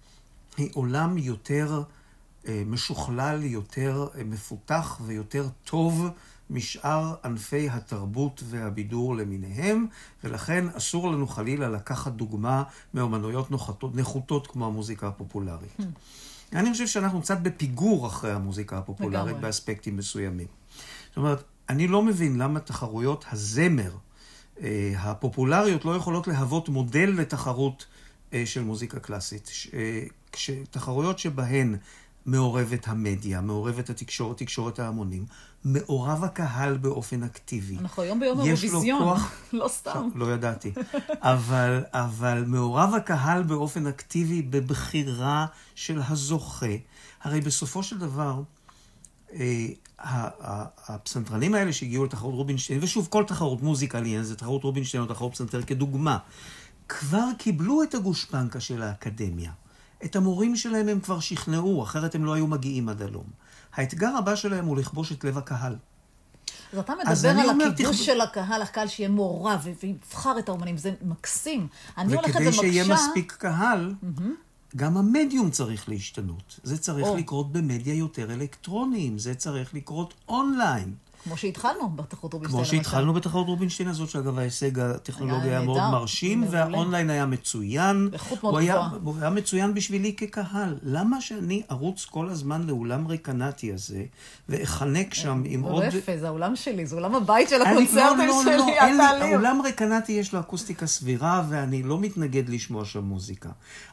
היא 0.56 0.70
עולם 0.74 1.18
יותר 1.18 1.82
אה, 2.48 2.62
משוכלל, 2.66 3.44
יותר 3.44 4.06
אה, 4.14 4.24
מפותח 4.24 5.00
ויותר 5.06 5.48
טוב 5.64 6.06
משאר 6.50 7.14
ענפי 7.24 7.68
התרבות 7.68 8.42
והבידור 8.44 9.16
למיניהם, 9.16 9.86
ולכן 10.24 10.64
אסור 10.68 11.12
לנו 11.12 11.26
חלילה 11.26 11.68
לקחת 11.68 12.12
דוגמה 12.12 12.62
מאומנויות 12.94 13.50
נוחתות, 13.50 13.96
נחותות 13.96 14.46
כמו 14.46 14.66
המוזיקה 14.66 15.08
הפופולרית. 15.08 15.70
Hmm. 15.80 15.84
אני 16.52 16.72
חושב 16.72 16.86
שאנחנו 16.86 17.22
קצת 17.22 17.38
בפיגור 17.38 18.06
אחרי 18.06 18.32
המוזיקה 18.32 18.78
הפופולרית 18.78 19.26
לגמרי. 19.26 19.42
באספקטים 19.42 19.96
מסוימים. 19.96 20.46
זאת 21.08 21.16
אומרת, 21.16 21.42
אני 21.68 21.88
לא 21.88 22.02
מבין 22.02 22.38
למה 22.38 22.60
תחרויות 22.60 23.24
הזמר 23.32 23.92
אה, 24.62 24.92
הפופולריות 24.96 25.84
לא 25.84 25.96
יכולות 25.96 26.28
להוות 26.28 26.68
מודל 26.68 27.14
לתחרות 27.18 27.86
אה, 28.32 28.42
של 28.46 28.62
מוזיקה 28.62 29.00
קלאסית. 29.00 29.50
אה, 29.74 30.02
תחרויות 30.70 31.18
שבהן 31.18 31.76
מעורבת 32.30 32.88
המדיה, 32.88 33.40
מעורבת 33.40 33.90
התקשורת, 33.90 34.38
תקשורת 34.38 34.78
ההמונים, 34.78 35.24
מעורב 35.64 36.24
הקהל 36.24 36.76
באופן 36.76 37.22
אקטיבי. 37.22 37.78
אנחנו 37.78 38.02
היום 38.02 38.20
ביום 38.20 38.40
האירוויזיון, 38.40 39.02
כוח... 39.02 39.32
לא 39.52 39.68
סתם. 39.68 40.08
לא 40.14 40.34
ידעתי. 40.34 40.72
אבל, 41.10 41.84
אבל 41.92 42.44
מעורב 42.46 42.94
הקהל 42.96 43.42
באופן 43.42 43.86
אקטיבי 43.86 44.42
בבחירה 44.42 45.46
של 45.74 46.00
הזוכה. 46.08 46.76
הרי 47.22 47.40
בסופו 47.40 47.82
של 47.82 47.98
דבר, 47.98 48.42
אה, 49.34 49.66
הפסנתרנים 50.88 51.54
האלה 51.54 51.72
שהגיעו 51.72 52.04
לתחרות 52.04 52.34
רובינשטיין, 52.34 52.78
ושוב, 52.82 53.08
כל 53.10 53.24
תחרות 53.24 53.62
מוזיקה 53.62 54.00
לעניין 54.00 54.22
זה 54.22 54.36
תחרות 54.36 54.64
רובינשטיין 54.64 55.02
או 55.02 55.08
תחרות 55.08 55.32
פסנתר 55.32 55.62
כדוגמה, 55.62 56.18
כבר 56.88 57.26
קיבלו 57.38 57.82
את 57.82 57.94
הגושפנקה 57.94 58.60
של 58.60 58.82
האקדמיה. 58.82 59.52
את 60.04 60.16
המורים 60.16 60.56
שלהם 60.56 60.88
הם 60.88 61.00
כבר 61.00 61.20
שכנעו, 61.20 61.82
אחרת 61.82 62.14
הם 62.14 62.24
לא 62.24 62.34
היו 62.34 62.46
מגיעים 62.46 62.88
עד 62.88 63.02
הלום. 63.02 63.24
האתגר 63.74 64.16
הבא 64.16 64.34
שלהם 64.36 64.64
הוא 64.64 64.76
לכבוש 64.76 65.12
את 65.12 65.24
לב 65.24 65.38
הקהל. 65.38 65.76
אז 66.72 66.78
אתה 66.78 66.92
אז 67.06 67.26
מדבר 67.26 67.40
אני 67.40 67.62
על 67.62 67.72
הכיבוש 67.72 67.96
תכב- 67.96 68.04
של 68.04 68.20
הקהל, 68.20 68.62
הקהל 68.62 68.88
שיהיה 68.88 69.08
מעורב 69.08 69.66
ויבחר 69.82 70.38
את 70.38 70.48
האומנים, 70.48 70.76
זה 70.76 70.92
מקסים. 71.02 71.66
אני 71.98 72.14
הולכת 72.14 72.30
וכדי 72.34 72.52
שיהיה. 72.52 72.94
מספיק 72.94 73.32
קהל, 73.38 73.94
גם 74.76 74.96
המדיום 74.96 75.50
צריך 75.50 75.88
להשתנות. 75.88 76.60
זה 76.62 76.78
צריך 76.78 77.06
או. 77.06 77.16
לקרות 77.16 77.52
במדיה 77.52 77.94
יותר 77.94 78.32
אלקטרוניים, 78.32 79.18
זה 79.18 79.34
צריך 79.34 79.74
לקרות 79.74 80.14
אונליין. 80.28 80.94
כמו 81.24 81.36
שהתחלנו 81.36 81.90
בתחרות 81.96 82.32
רובינשטיין. 82.34 82.64
כמו. 82.64 82.76
שהתחלנו 82.76 83.12
בתחרות 83.12 83.46
רובינשטיין 83.46 83.88
הזאת, 83.88 84.08
שאגב 84.10 84.38
ההישג 84.38 84.78
הטכנולוגי 84.78 85.48
היה 85.48 85.58
היה 85.58 85.66
מאוד 85.66 85.80
מרשים. 85.90 86.44
והאונליין 86.50 87.10
היה 87.10 87.26
מצוין. 87.26 88.08
איכות 88.12 88.42
מאוד 88.42 88.62
גבוהה. 88.64 88.90
הוא 89.04 89.14
היה 89.20 89.30
מצוין 89.30 89.74
בשבילי 89.74 90.14
כקהל. 90.16 90.78
למה 90.82 91.20
שאני 91.20 91.62
ארוץ 91.70 92.04
כל 92.04 92.28
הזמן 92.28 92.62
לאולם 92.66 93.06
ריקנטי 93.06 93.72
הזה, 93.72 94.04
ואחנק 94.48 95.14
שם 95.14 95.42
עם 95.46 95.62
זה 95.62 95.68
עוד... 95.68 95.82
לא 95.82 95.88
יפה, 95.88 96.12
זה 96.18 96.26
האולם 96.28 96.56
שלי, 96.56 96.86
זה 96.86 96.96
אולם 96.96 97.14
הבית 97.14 97.48
של 97.48 97.62
אני- 97.62 97.70
הקונצרטים 97.70 98.18
לא, 98.18 98.26
לא, 98.26 98.42
שלי, 98.44 98.56
לא, 98.56 98.66
אין 98.68 98.96
לי- 98.96 99.02
התהליך. 99.04 99.22
האולם 99.34 99.60
ריקנטי 99.64 100.12
יש 100.12 100.32
לו 100.34 100.40
אקוסטיקה 100.40 100.86
סבירה, 100.86 101.44
ואני 101.48 101.82
לא 101.82 101.98
מתנגד 102.00 102.48
לשמוע 102.48 102.84
שם 102.84 103.04
מוזיקה. 103.04 103.48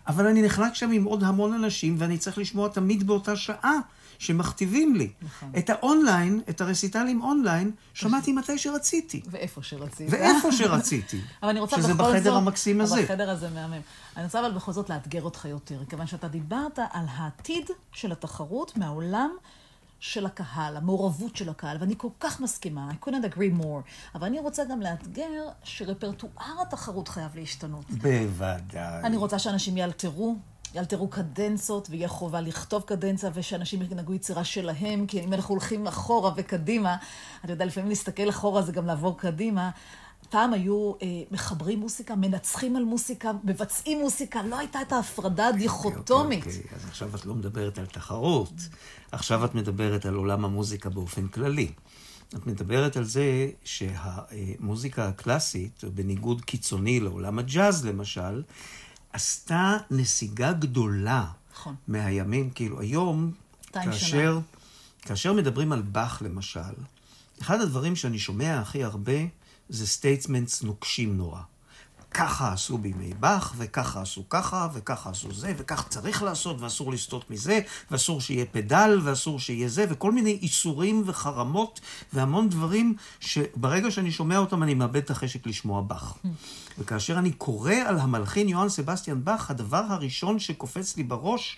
אבל 0.08 0.28
אני 0.28 0.42
נחלק 0.42 0.74
שם 0.76 0.92
עם 0.92 1.04
עוד 1.04 1.24
המון 1.24 1.54
אנשים, 1.54 1.96
ואני 2.00 2.18
צריך 2.18 2.38
לשמוע 2.38 2.68
תמיד 2.70 3.08
באותה 3.08 3.36
שעה 3.36 3.74
שמכתיבים 4.20 4.96
לי. 4.96 5.10
נכון. 5.22 5.52
את 5.58 5.70
האונליין, 5.70 6.42
את 6.50 6.62
הרסיטלים 6.62 7.22
אונליין, 7.22 7.72
שמעתי 7.94 8.34
מתי 8.34 8.58
שרציתי. 8.58 9.22
ואיפה 9.30 9.64
שרציתי. 9.64 10.16
ואיפה 10.16 10.52
שרציתי. 10.52 11.22
אבל 11.44 11.50
אני 11.50 11.60
רוצה 11.60 11.78
שזה 11.78 11.94
בכל 11.94 12.04
זאת... 12.04 12.16
בחדר 12.16 12.36
המקסים 12.36 12.82
הזה. 12.82 13.04
בחדר 13.04 13.30
הזה 13.30 13.50
מהמם. 13.50 13.82
אני 14.18 14.26
רוצה 14.26 14.40
אבל 14.40 14.52
בכל 14.52 14.72
זאת 14.72 14.90
לאתגר 14.90 15.22
אותך 15.22 15.46
יותר, 15.46 15.86
כיוון 15.90 16.08
שאתה 16.08 16.28
דיברת 16.28 16.80
על 16.92 17.06
העתיד 17.10 17.70
של 17.92 18.12
התחרות 18.12 18.78
מהעולם 18.78 19.30
של 20.00 20.26
הקהל, 20.26 20.78
המעורבות 20.78 21.36
של 21.36 21.50
הקהל, 21.50 21.78
ואני 21.80 21.94
כל 21.98 22.10
כך 22.20 22.42
מסכימה, 22.42 22.90
I 22.92 23.06
couldn't 23.06 23.34
agree 23.34 23.62
more. 23.62 23.82
אבל 24.16 24.28
אני 24.28 24.40
רוצה 24.40 24.64
גם 24.66 24.82
לאתגר 24.82 25.30
שרפרטואר 25.64 26.62
התחרות 26.62 27.08
חייב 27.08 27.36
להשתנות. 27.36 27.90
בוודאי. 27.90 29.04
אני 29.04 29.18
רוצה 29.18 29.40
שאנשים 29.40 29.78
יאלתרו, 29.78 30.36
יאלתרו 30.78 31.08
קדנצות, 31.08 31.88
ויהיה 31.90 32.08
חובה 32.08 32.42
לכתוב 32.42 32.82
קדנציה, 32.82 33.30
ושאנשים 33.34 33.82
ינהגו 33.82 34.14
יצירה 34.14 34.44
שלהם, 34.44 35.08
כי 35.08 35.24
אם 35.24 35.34
אנחנו 35.34 35.54
הולכים 35.54 35.88
אחורה 35.88 36.32
וקדימה, 36.36 36.96
אתה 37.46 37.54
יודע, 37.54 37.66
לפעמים 37.66 37.90
להסתכל 37.90 38.30
אחורה 38.30 38.62
זה 38.62 38.72
גם 38.72 38.86
לעבור 38.86 39.18
קדימה. 39.18 39.70
פעם 40.30 40.54
היו 40.54 40.94
אה, 41.02 41.08
מחברים 41.32 41.80
מוסיקה, 41.80 42.16
מנצחים 42.16 42.76
על 42.76 42.84
מוסיקה, 42.84 43.32
מבצעים 43.44 44.00
מוסיקה, 44.00 44.44
לא 44.44 44.60
הייתה 44.60 44.82
את 44.82 44.94
ההפרדה 44.94 45.48
הדיכוטומית. 45.48 46.46
אוקיי, 46.46 46.62
אוקיי, 46.64 46.78
אז 46.78 46.86
עכשיו 46.86 47.16
את 47.16 47.26
לא 47.26 47.34
מדברת 47.34 47.78
על 47.78 47.86
תחרות, 47.86 48.54
עכשיו 49.12 49.46
את 49.46 49.56
מדברת 49.56 50.06
על 50.06 50.16
עולם 50.16 50.46
המוזיקה 50.46 50.90
באופן 50.90 51.28
כללי. 51.28 51.72
את 52.36 52.48
מדברת 52.48 52.98
על 52.98 53.04
זה 53.04 53.50
שהמוזיקה 53.64 55.08
הקלאסית, 55.08 55.84
בניגוד 55.94 56.42
קיצוני 56.42 57.00
לעולם 57.00 57.40
הג'אז 57.40 57.86
למשל, 57.86 58.42
עשתה 59.14 59.78
נסיגה 59.92 60.54
גדולה 60.54 61.26
נכון. 61.54 61.76
מהימים, 61.88 62.50
כאילו 62.50 62.82
היום, 62.82 63.32
200 63.66 63.92
כאשר, 63.92 64.40
כאשר 65.02 65.34
מדברים 65.34 65.72
על 65.72 65.82
באך 65.82 66.22
למשל, 66.26 66.60
אחד 67.42 67.62
הדברים 67.62 67.96
שאני 67.96 68.20
שומע 68.20 68.60
הכי 68.60 68.84
הרבה 68.84 69.14
זה 69.70 69.88
statements 69.88 70.64
נוקשים 70.64 71.18
נורא. 71.18 71.42
ככה 72.18 72.54
עשו 72.54 72.78
בימי 72.78 73.14
באך, 73.20 73.54
וככה 73.58 74.02
עשו 74.02 74.30
ככה, 74.30 74.68
וככה 74.74 75.10
עשו 75.10 75.34
זה, 75.34 75.54
וכך 75.58 75.88
צריך 75.88 76.24
לעשות, 76.24 76.62
ואסור 76.62 76.92
לסטות 76.92 77.32
מזה, 77.32 77.60
ואסור 77.92 78.22
שיהיה 78.22 78.46
פדל, 78.46 79.00
ואסור 79.04 79.40
שיהיה 79.40 79.70
זה, 79.70 79.86
וכל 79.90 80.12
מיני 80.12 80.40
איסורים 80.42 81.04
וחרמות, 81.06 81.80
והמון 82.14 82.50
דברים 82.50 82.96
שברגע 83.20 83.92
שאני 83.92 84.12
שומע 84.12 84.38
אותם 84.38 84.64
אני 84.64 84.74
מאבד 84.74 84.96
את 84.96 85.12
החשק 85.12 85.48
לשמוע 85.48 85.82
באך. 85.82 86.14
וכאשר 86.80 87.20
אני 87.20 87.32
קורא 87.32 87.74
על 87.74 88.00
המלחין 88.00 88.50
יוהאן 88.50 88.70
סבסטיאן 88.70 89.24
באך, 89.24 89.52
הדבר 89.52 89.84
הראשון 89.90 90.40
שקופץ 90.40 90.98
לי 90.98 91.04
בראש 91.04 91.58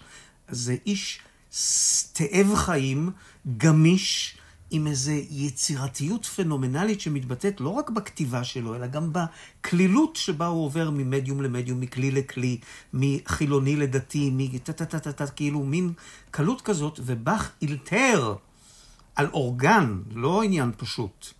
זה 0.49 0.75
איש 0.85 1.19
תאב 2.13 2.55
חיים, 2.55 3.11
גמיש, 3.57 4.37
עם 4.71 4.87
איזו 4.87 5.11
יצירתיות 5.29 6.25
פנומנלית 6.25 7.01
שמתבטאת 7.01 7.61
לא 7.61 7.69
רק 7.69 7.89
בכתיבה 7.89 8.43
שלו, 8.43 8.75
אלא 8.75 8.87
גם 8.87 9.11
בקלילות 9.13 10.15
שבה 10.15 10.45
הוא 10.45 10.65
עובר 10.65 10.89
ממדיום 10.89 11.41
למדיום, 11.41 11.79
מכלי 11.79 12.11
לכלי, 12.11 12.57
מחילוני 12.93 13.75
לדתי, 13.75 14.29
מטה-טה-טה-טה, 14.33 15.27
כאילו 15.27 15.59
מין 15.59 15.93
קלות 16.31 16.61
כזאת, 16.61 16.99
ובאך 17.05 17.51
אילתר 17.61 18.35
על 19.15 19.27
אורגן, 19.33 19.99
לא 20.15 20.43
עניין 20.43 20.71
פשוט. 20.77 21.33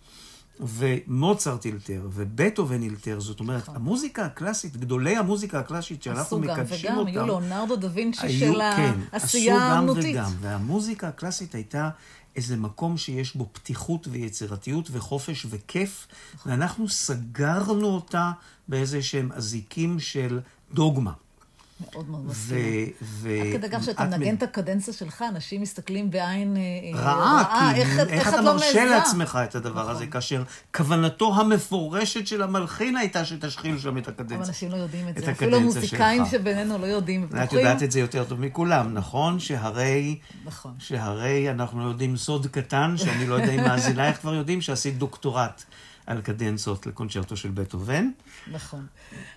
ומוצרט 0.60 1.64
אילתר, 1.64 2.08
ובטהובן 2.12 2.82
אילתר, 2.82 3.20
זאת 3.20 3.40
אומרת, 3.40 3.68
המוזיקה 3.68 4.24
הקלאסית, 4.24 4.76
גדולי 4.76 5.16
המוזיקה 5.16 5.58
הקלאסית 5.58 6.02
שאנחנו 6.02 6.20
עשו 6.20 6.40
גם 6.40 6.60
מקדשים 6.60 6.90
וגם, 6.90 6.98
אותם, 6.98 7.08
היו 7.08 7.24
ליאונרדו 7.24 7.76
דה 7.76 7.88
וינצ'י 7.92 8.38
של 8.38 8.60
כן, 8.76 8.98
העשייה 9.12 9.56
עשו 9.56 9.64
גם 9.64 9.72
האמנותית. 9.72 10.16
וגם, 10.16 10.30
והמוזיקה 10.40 11.08
הקלאסית 11.08 11.54
הייתה 11.54 11.90
איזה 12.36 12.56
מקום 12.56 12.98
שיש 12.98 13.36
בו 13.36 13.48
פתיחות 13.52 14.08
ויצירתיות 14.10 14.88
וחופש 14.92 15.46
וכיף, 15.50 16.06
ואנחנו 16.46 16.88
סגרנו 16.88 17.86
אותה 17.86 18.30
באיזה 18.68 19.02
שהם 19.02 19.32
אזיקים 19.32 20.00
של 20.00 20.40
דוגמה. 20.72 21.12
מאוד 21.80 22.10
מאוד. 22.10 22.26
מסכימה. 22.26 22.58
ו... 23.02 23.28
עד 23.40 23.58
כדי 23.58 23.66
כך 23.72 23.84
שאתה 23.84 24.04
את 24.04 24.08
מנגן 24.08 24.34
את 24.34 24.42
הקדנציה 24.42 24.94
שלך, 24.94 25.24
אנשים 25.28 25.60
מסתכלים 25.62 26.10
בעין 26.10 26.56
אה, 26.56 26.62
אה, 26.98 27.00
רעה, 27.04 27.44
כי 27.74 27.80
איך, 27.80 28.00
את- 28.02 28.08
איך 28.08 28.28
את 28.28 28.32
אתה 28.34 28.42
לא 28.42 28.52
מרשה? 28.54 28.84
לעצמך 28.84 29.38
את 29.44 29.54
הדבר 29.54 29.90
הזה, 29.90 30.06
כאשר 30.06 30.42
כוונתו 30.76 31.34
המפורשת 31.40 32.26
של 32.26 32.42
המלחין 32.42 32.96
הייתה 32.96 33.24
שתשחיל 33.24 33.78
שם 33.78 33.98
את 33.98 34.08
אבל 34.08 34.14
הקדנציה. 34.14 34.48
אנשים 34.48 34.70
לא 34.70 34.76
יודעים 34.76 35.08
את 35.08 35.14
זה. 35.24 35.30
אפילו 35.30 35.60
שלך. 36.20 36.30
שבינינו 36.30 36.78
לא 36.78 36.86
יודעים. 36.86 37.28
את? 37.32 37.52
יודעת 37.52 37.82
את 37.82 37.92
זה 37.92 38.00
יותר 38.00 38.24
טוב 38.24 38.40
מכולם, 38.40 38.94
נכון? 38.94 39.38
שהרי, 39.40 40.18
נכון. 40.44 40.72
שהרי 40.78 41.50
אנחנו 41.50 41.88
יודעים 41.88 42.16
סוד 42.16 42.46
קטן, 42.46 42.94
שאני 42.96 43.26
לא 43.26 43.34
יודע 43.34 43.52
אם 43.52 43.60
מאזינייך 43.68 44.16
כבר 44.20 44.34
יודעים, 44.34 44.60
שעשית 44.60 44.98
דוקטורט 44.98 45.62
על 46.06 46.20
קדנצות 46.20 46.86
לקונצ'רטו 46.86 47.36
של 47.36 47.50
בטהובן, 47.50 48.10
נכון. 48.52 48.86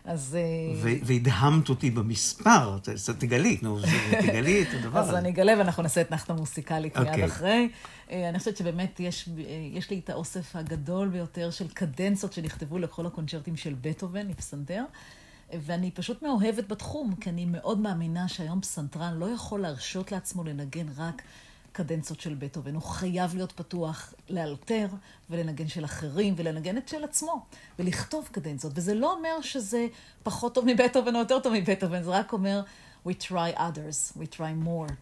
אז... 0.05 0.38
אה, 0.39 0.98
והדהמת 1.03 1.70
אותי 1.70 1.91
במספר, 1.91 2.77
תגלי, 3.20 3.58
נו, 3.62 3.79
תגלי 4.22 4.62
את 4.62 4.67
הדבר 4.74 5.00
אז 5.00 5.10
הזה. 5.10 5.17
אני 5.17 5.29
אגלה 5.29 5.53
ואנחנו 5.58 5.84
נעשה 5.84 6.01
אתנחתה 6.01 6.34
מוסיקלית 6.34 6.98
מיד 6.98 7.08
אוקיי. 7.08 7.25
אחרי. 7.25 7.70
אה, 8.12 8.29
אני 8.29 8.39
חושבת 8.39 8.58
שבאמת 8.58 9.00
יש, 9.00 9.29
אה, 9.38 9.43
יש 9.74 9.89
לי 9.89 10.00
את 10.00 10.10
האוסף 10.10 10.55
הגדול 10.55 11.08
ביותר 11.08 11.51
של 11.51 11.67
קדנצות 11.67 12.34
שנכתבו 12.34 12.77
לכל 12.77 13.05
הקונצ'רטים 13.05 13.58
של 13.58 13.75
בטהובן 13.82 14.27
עם 14.27 14.34
פסנתר. 14.34 14.84
אה, 15.53 15.58
ואני 15.62 15.91
פשוט 15.91 16.24
מאוהבת 16.24 16.67
בתחום, 16.67 17.15
כי 17.15 17.29
אני 17.29 17.46
מאוד 17.46 17.79
מאמינה 17.79 18.27
שהיום 18.27 18.62
פסנתרן 18.62 19.13
לא 19.13 19.29
יכול 19.29 19.62
להרשות 19.62 20.12
לעצמו 20.12 20.43
לנגן 20.43 20.86
רק 20.98 21.22
קדנצות 21.73 22.21
של 22.21 22.33
בטהובן. 22.33 22.75
הוא 22.75 22.83
חייב 22.83 23.35
להיות 23.35 23.51
פתוח 23.51 24.13
לאלתר 24.29 24.87
ולנגן 25.29 25.67
של 25.67 25.85
אחרים 25.85 26.33
ולנגן 26.37 26.77
את 26.77 26.87
של 26.87 27.03
עצמו 27.03 27.45
ולכתוב 27.79 28.29
קדנצות. 28.31 28.71
וזה 28.75 28.93
לא 28.93 29.13
אומר 29.13 29.41
שזה 29.41 29.87
פחות 30.23 30.55
טוב 30.55 30.65
מבטהובן 30.67 31.15
או 31.15 31.19
יותר 31.19 31.39
טוב 31.39 31.53
מבטהובן, 31.53 32.03
זה 32.03 32.11
רק 32.11 32.33
אומר 32.33 32.61
we 33.07 33.11
try 33.11 33.57
others, 33.57 34.17
we 34.17 34.37
try 34.37 34.65
more. 34.65 34.93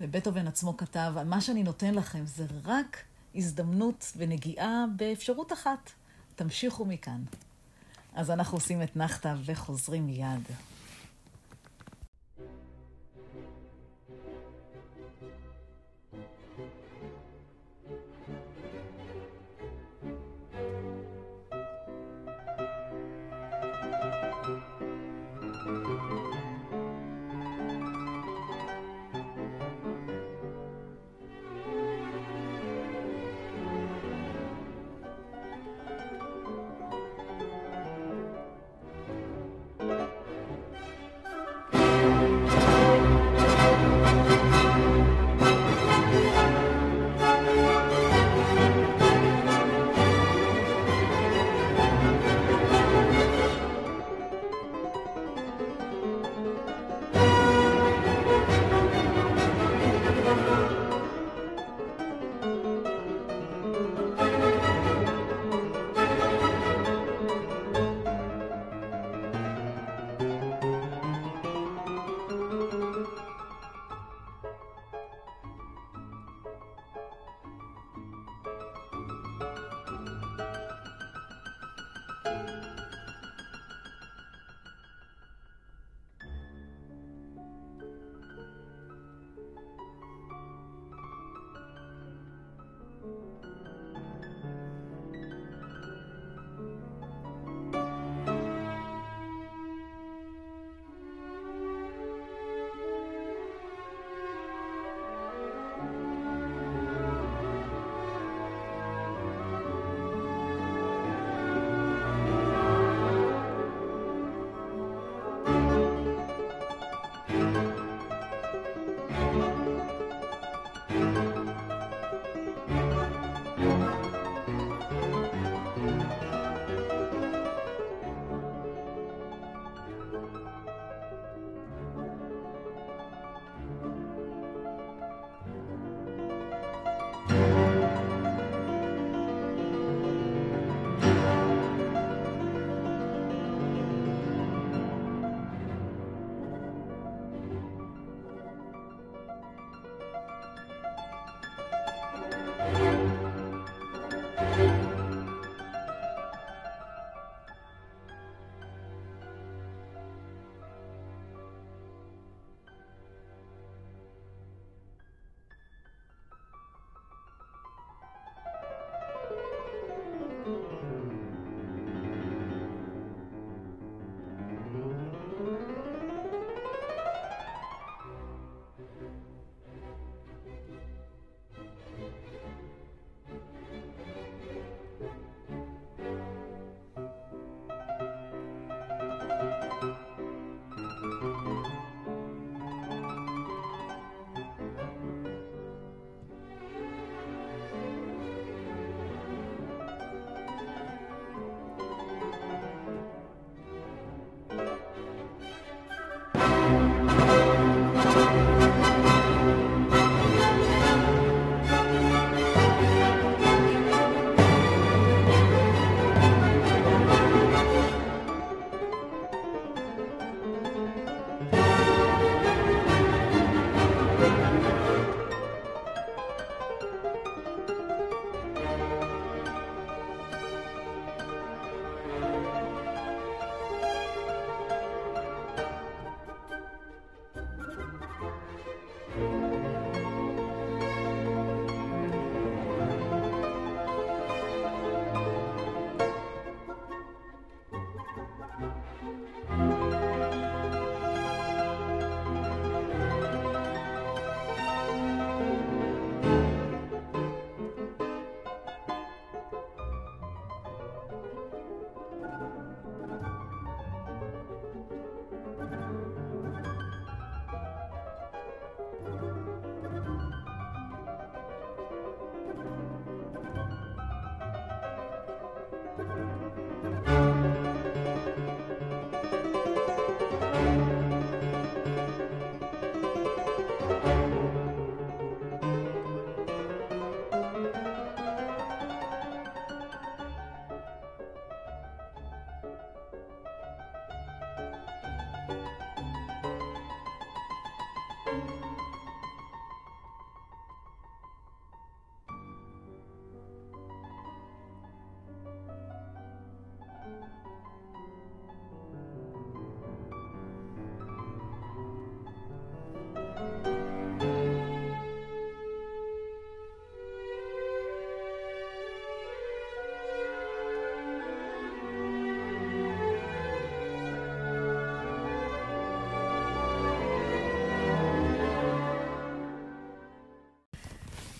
ובטהובן 0.00 0.46
עצמו 0.46 0.76
כתב, 0.76 1.12
מה 1.26 1.40
שאני 1.40 1.62
נותן 1.62 1.94
לכם 1.94 2.26
זה 2.26 2.46
רק 2.64 3.02
הזדמנות 3.34 4.12
ונגיעה 4.16 4.84
באפשרות 4.96 5.52
אחת. 5.52 5.90
תמשיכו 6.36 6.84
מכאן. 6.84 7.22
אז 8.14 8.30
אנחנו 8.30 8.56
עושים 8.56 8.82
את 8.82 8.96
נחתה 8.96 9.34
וחוזרים 9.44 10.06
מיד. 10.06 10.42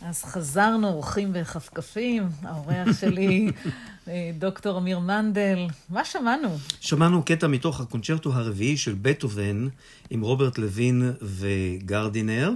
אז 0.08 0.24
חזרנו, 0.24 0.88
אורחים 0.88 1.30
בכפכפים, 1.34 2.28
האורח 2.42 3.00
שלי, 3.00 3.50
אה, 4.08 4.30
דוקטור 4.38 4.78
אמיר 4.78 4.98
מנדל. 4.98 5.58
מה 5.90 6.04
שמענו? 6.04 6.56
שמענו 6.80 7.22
קטע 7.22 7.46
מתוך 7.46 7.80
הקונצ'רטו 7.80 8.32
הרביעי 8.32 8.76
של 8.76 8.94
בטהובן 9.02 9.68
עם 10.10 10.20
רוברט 10.20 10.58
לוין 10.58 11.12
וגרדינר. 11.22 12.52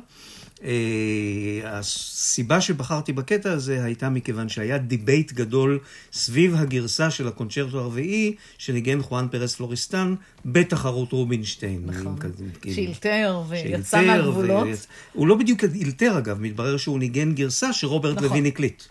אה, 0.64 1.60
הסיבה 1.64 2.60
שבחרתי 2.60 3.12
בקטע 3.12 3.52
הזה 3.52 3.84
הייתה 3.84 4.10
מכיוון 4.10 4.48
שהיה 4.48 4.78
debate 4.78 5.32
גדול 5.32 5.78
סביב 6.12 6.54
הגרסה 6.54 7.10
של 7.10 7.28
הקונצ'רטו 7.28 7.80
הרביעי 7.80 8.34
שניגן 8.58 9.02
חואן 9.02 9.28
פרס 9.30 9.54
פלוריסטן 9.54 10.14
בתחרות 10.44 11.12
רובינשטיין. 11.12 11.82
נכון, 11.86 12.16
שאילתר 12.64 13.42
ויצא 13.48 14.06
מהגבולות. 14.06 14.68
הוא 15.12 15.26
לא 15.26 15.34
בדיוק 15.34 15.64
אילתר 15.64 16.18
אגב, 16.18 16.40
מתברר 16.40 16.76
שהוא 16.76 16.98
ניגן 16.98 17.34
גרסה 17.34 17.72
שרוברט 17.72 18.16
נכון. 18.16 18.28
לוין 18.28 18.46
הקליט. 18.46 18.82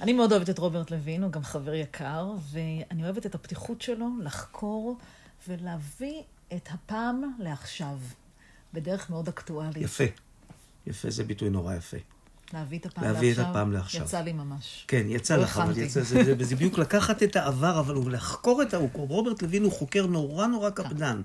אני 0.00 0.12
מאוד 0.12 0.32
אוהבת 0.32 0.50
את 0.50 0.58
רוברט 0.58 0.90
לוין, 0.90 1.22
הוא 1.22 1.32
גם 1.32 1.42
חבר 1.42 1.74
יקר, 1.74 2.26
ואני 2.52 3.04
אוהבת 3.04 3.26
את 3.26 3.34
הפתיחות 3.34 3.82
שלו 3.82 4.06
לחקור 4.22 4.96
ולהביא 5.48 6.22
את 6.56 6.68
הפעם 6.72 7.22
לעכשיו, 7.38 7.96
בדרך 8.74 9.10
מאוד 9.10 9.28
אקטואלית. 9.28 9.76
יפה. 9.82 10.04
יפה, 10.86 11.10
זה 11.10 11.24
ביטוי 11.24 11.50
נורא 11.50 11.74
יפה. 11.74 11.96
להביא 12.54 12.78
את 12.78 12.86
הפעם 12.86 13.04
להביא 13.04 13.28
לעכשיו. 13.28 13.42
להביא 13.44 13.50
את 13.50 13.56
הפעם 13.56 13.72
לעכשיו. 13.72 14.02
יצא 14.02 14.20
לי 14.20 14.32
ממש. 14.32 14.84
כן, 14.88 15.02
יצא 15.08 15.36
לך, 15.36 15.58
אבל 15.58 15.78
יצא, 15.78 16.02
זה, 16.02 16.24
זה, 16.24 16.44
זה 16.44 16.56
בדיוק 16.56 16.78
לקחת 16.78 17.22
את 17.22 17.36
העבר, 17.36 17.80
אבל 17.80 17.94
הוא 17.94 18.10
לחקור 18.10 18.62
את 18.62 18.74
ה... 18.74 18.78
רוברט 18.92 19.42
לוין 19.42 19.62
הוא 19.62 19.72
חוקר 19.72 20.06
נורא 20.06 20.46
נורא 20.46 20.70
כן. 20.70 20.82
קפדן, 20.82 21.22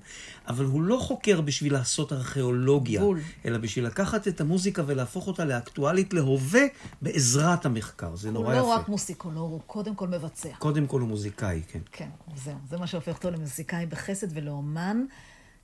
אבל 0.48 0.66
הוא 0.66 0.82
לא 0.82 0.98
חוקר 1.02 1.42
בשביל 1.42 1.74
לעשות 1.74 2.14
ארכיאולוגיה, 2.14 3.02
בול. 3.02 3.20
אלא 3.46 3.58
בשביל 3.58 3.86
לקחת 3.86 4.28
את 4.28 4.42
המוזיקה 4.42 4.84
ולהפוך 4.86 5.28
אותה 5.28 5.46
לאקטואלית 5.46 6.14
להווה 6.14 6.64
בעזרת 7.02 7.66
המחקר. 7.66 8.16
זה 8.16 8.32
נורא 8.32 8.54
לא 8.54 8.58
יפה. 8.58 8.68
הוא 8.68 8.76
לא 8.76 8.80
רק 8.80 8.90
מוסיקולוג, 8.90 9.52
הוא 9.52 9.62
קודם 9.68 9.96
כל 9.96 10.08
מבצע. 10.08 10.50
קודם 10.60 10.88
כל 10.88 11.00
הוא 11.00 11.08
מוזיקאי, 11.08 11.62
כן. 11.68 11.80
כן, 11.92 12.10
זהו. 12.36 12.56
זה 12.70 12.78
מה 12.78 12.88
שהופך 12.88 13.16
אותו 13.16 13.32
למוזיקאי 13.32 13.86
בחסד 13.86 14.28
ולאומן. 14.34 15.06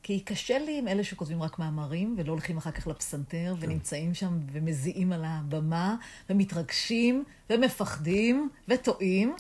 כי 0.04 0.20
קשה 0.20 0.60
לי 0.60 0.78
עם 0.78 0.88
אלה 0.88 1.04
שכותבים 1.04 1.44
רק 1.44 1.60
מאמרים, 1.60 2.16
ולא 2.18 2.32
הולכים 2.32 2.58
אחר 2.58 2.72
כך 2.72 2.88
לפסנתר, 2.88 3.56
כן. 3.60 3.66
ונמצאים 3.68 4.14
שם 4.14 4.40
ומזיעים 4.52 5.14
על 5.14 5.24
הבמה, 5.26 5.96
ומתרגשים, 6.30 7.24
ומפחדים, 7.50 8.50
וטועים. 8.68 9.36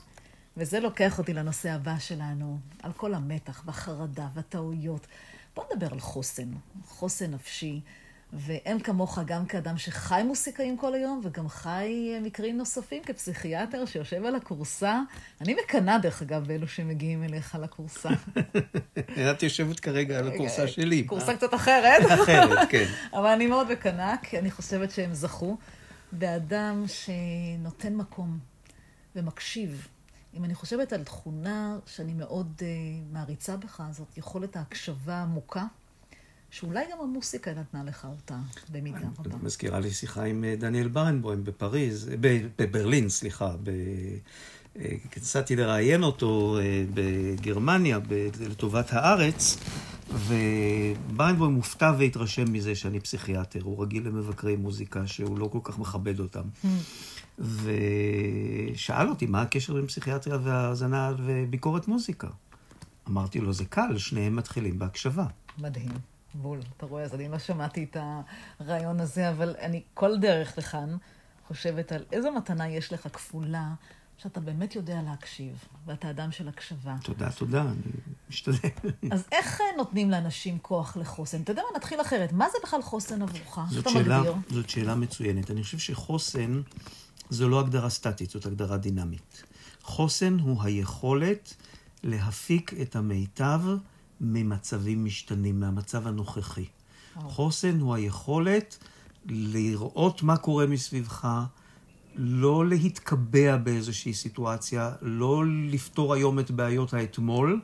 וזה 0.57 0.79
לוקח 0.79 1.19
אותי 1.19 1.33
לנושא 1.33 1.71
הבא 1.71 1.99
שלנו, 1.99 2.59
על 2.83 2.93
כל 2.93 3.13
המתח 3.13 3.63
והחרדה 3.65 4.27
והטעויות. 4.33 5.07
בוא 5.55 5.63
נדבר 5.73 5.87
על 5.91 5.99
חוסן, 5.99 6.49
חוסן 6.85 7.31
נפשי. 7.31 7.81
ואין 8.33 8.79
כמוך 8.79 9.19
גם 9.25 9.45
כאדם 9.45 9.77
שחי 9.77 10.21
מוסיקאים 10.25 10.77
כל 10.77 10.93
היום, 10.93 11.21
וגם 11.23 11.49
חי 11.49 12.13
מקרים 12.21 12.57
נוספים 12.57 13.03
כפסיכיאטר 13.03 13.85
שיושב 13.85 14.25
על 14.25 14.35
הכורסה. 14.35 15.01
אני 15.41 15.55
מקנאה, 15.63 15.97
דרך 15.97 16.21
אגב, 16.21 16.47
באלו 16.47 16.67
שמגיעים 16.67 17.23
אליך 17.23 17.57
לכורסה. 17.61 18.09
את 19.31 19.43
יושבת 19.43 19.79
כרגע 19.79 20.19
על 20.19 20.27
הכורסה 20.27 20.67
שלי. 20.67 21.03
כורסה 21.07 21.35
קצת 21.35 21.53
אחרת. 21.53 22.11
אחרת, 22.23 22.69
כן. 22.69 22.85
אבל 23.13 23.27
אני 23.27 23.47
מאוד 23.47 23.71
מקנאה, 23.71 24.15
כי 24.23 24.39
אני 24.39 24.51
חושבת 24.51 24.91
שהם 24.91 25.13
זכו 25.13 25.57
באדם 26.11 26.83
שנותן 26.87 27.95
מקום 27.95 28.39
ומקשיב. 29.15 29.87
אם 30.33 30.45
אני 30.45 30.55
חושבת 30.55 30.93
על 30.93 31.03
תכונה 31.03 31.77
שאני 31.85 32.13
מאוד 32.13 32.53
uh, 32.59 32.63
מעריצה 33.13 33.57
בך, 33.57 33.83
זאת 33.91 34.17
יכולת 34.17 34.55
ההקשבה 34.55 35.13
העמוקה. 35.13 35.65
שאולי 36.51 36.85
גם 36.91 36.97
המוסיקה 37.01 37.53
נתנה 37.53 37.83
לך 37.83 38.07
אותה 38.11 38.37
במידה 38.71 39.07
רבה. 39.19 39.37
מזכירה 39.43 39.79
לי 39.79 39.91
שיחה 39.91 40.23
עם 40.23 40.43
אה, 40.43 40.55
דניאל 40.55 40.87
ברנבוים 40.87 41.43
בפריז, 41.43 42.09
בברלין, 42.57 43.09
סליחה. 43.09 43.55
נסעתי 45.17 45.53
אה, 45.55 45.59
לראיין 45.59 46.03
אותו 46.03 46.57
אה, 46.59 46.83
בגרמניה 46.93 47.99
לטובת 48.39 48.93
הארץ, 48.93 49.57
וברנבוים 50.09 51.51
מופתע 51.51 51.93
והתרשם 51.99 52.53
מזה 52.53 52.75
שאני 52.75 52.99
פסיכיאטר. 52.99 53.59
הוא 53.63 53.83
רגיל 53.83 54.07
למבקרי 54.07 54.55
מוזיקה 54.55 55.07
שהוא 55.07 55.39
לא 55.39 55.45
כל 55.45 55.59
כך 55.63 55.79
מכבד 55.79 56.19
אותם. 56.19 56.43
Hmm. 56.63 56.67
ושאל 57.39 59.09
אותי 59.09 59.25
מה 59.25 59.41
הקשר 59.41 59.73
בין 59.73 59.87
פסיכיאטריה 59.87 60.37
והאזנה 60.43 61.13
וביקורת 61.17 61.87
מוזיקה. 61.87 62.27
אמרתי 63.07 63.39
לו, 63.39 63.53
זה 63.53 63.65
קל, 63.65 63.97
שניהם 63.97 64.35
מתחילים 64.35 64.79
בהקשבה. 64.79 65.25
מדהים. 65.57 66.11
בול, 66.33 66.59
אתה 66.77 66.85
רואה, 66.85 67.03
אז 67.03 67.15
אני 67.15 67.29
לא 67.29 67.39
שמעתי 67.39 67.83
את 67.91 67.97
הרעיון 68.59 68.99
הזה, 68.99 69.29
אבל 69.29 69.55
אני 69.59 69.81
כל 69.93 70.19
דרך 70.19 70.57
לכאן 70.57 70.97
חושבת 71.47 71.91
על 71.91 72.03
איזו 72.11 72.31
מתנה 72.31 72.69
יש 72.69 72.93
לך 72.93 73.07
כפולה, 73.13 73.73
שאתה 74.17 74.39
באמת 74.39 74.75
יודע 74.75 75.01
להקשיב, 75.05 75.65
ואתה 75.85 76.09
אדם 76.09 76.31
של 76.31 76.47
הקשבה. 76.47 76.95
תודה, 77.03 77.31
תודה, 77.31 77.61
אני 77.61 77.91
משתדל. 78.29 78.69
אז 79.11 79.23
איך 79.31 79.61
נותנים 79.77 80.11
לאנשים 80.11 80.59
כוח 80.61 80.97
לחוסן? 80.97 81.41
אתה 81.41 81.51
יודע 81.51 81.61
מה, 81.61 81.77
נתחיל 81.77 82.01
אחרת. 82.01 82.31
מה 82.31 82.45
זה 82.51 82.57
בכלל 82.63 82.81
חוסן 82.81 83.21
עבורך? 83.21 83.59
זאת 83.69 83.89
שאלה, 83.89 84.21
זאת 84.49 84.69
שאלה 84.69 84.95
מצוינת. 84.95 85.51
אני 85.51 85.63
חושב 85.63 85.77
שחוסן 85.77 86.61
זו 87.29 87.49
לא 87.49 87.59
הגדרה 87.59 87.89
סטטית, 87.89 88.29
זאת 88.29 88.45
הגדרה 88.45 88.77
דינמית. 88.77 89.43
חוסן 89.81 90.39
הוא 90.39 90.63
היכולת 90.63 91.55
להפיק 92.03 92.73
את 92.81 92.95
המיטב 92.95 93.61
ממצבים 94.21 95.05
משתנים, 95.05 95.59
מהמצב 95.59 96.07
הנוכחי. 96.07 96.65
Oh. 96.65 97.19
חוסן 97.19 97.79
הוא 97.79 97.95
היכולת 97.95 98.77
לראות 99.25 100.23
מה 100.23 100.37
קורה 100.37 100.65
מסביבך, 100.65 101.27
לא 102.15 102.67
להתקבע 102.67 103.57
באיזושהי 103.57 104.13
סיטואציה, 104.13 104.91
לא 105.01 105.43
לפתור 105.45 106.13
היום 106.13 106.39
את 106.39 106.51
בעיות 106.51 106.93
האתמול, 106.93 107.61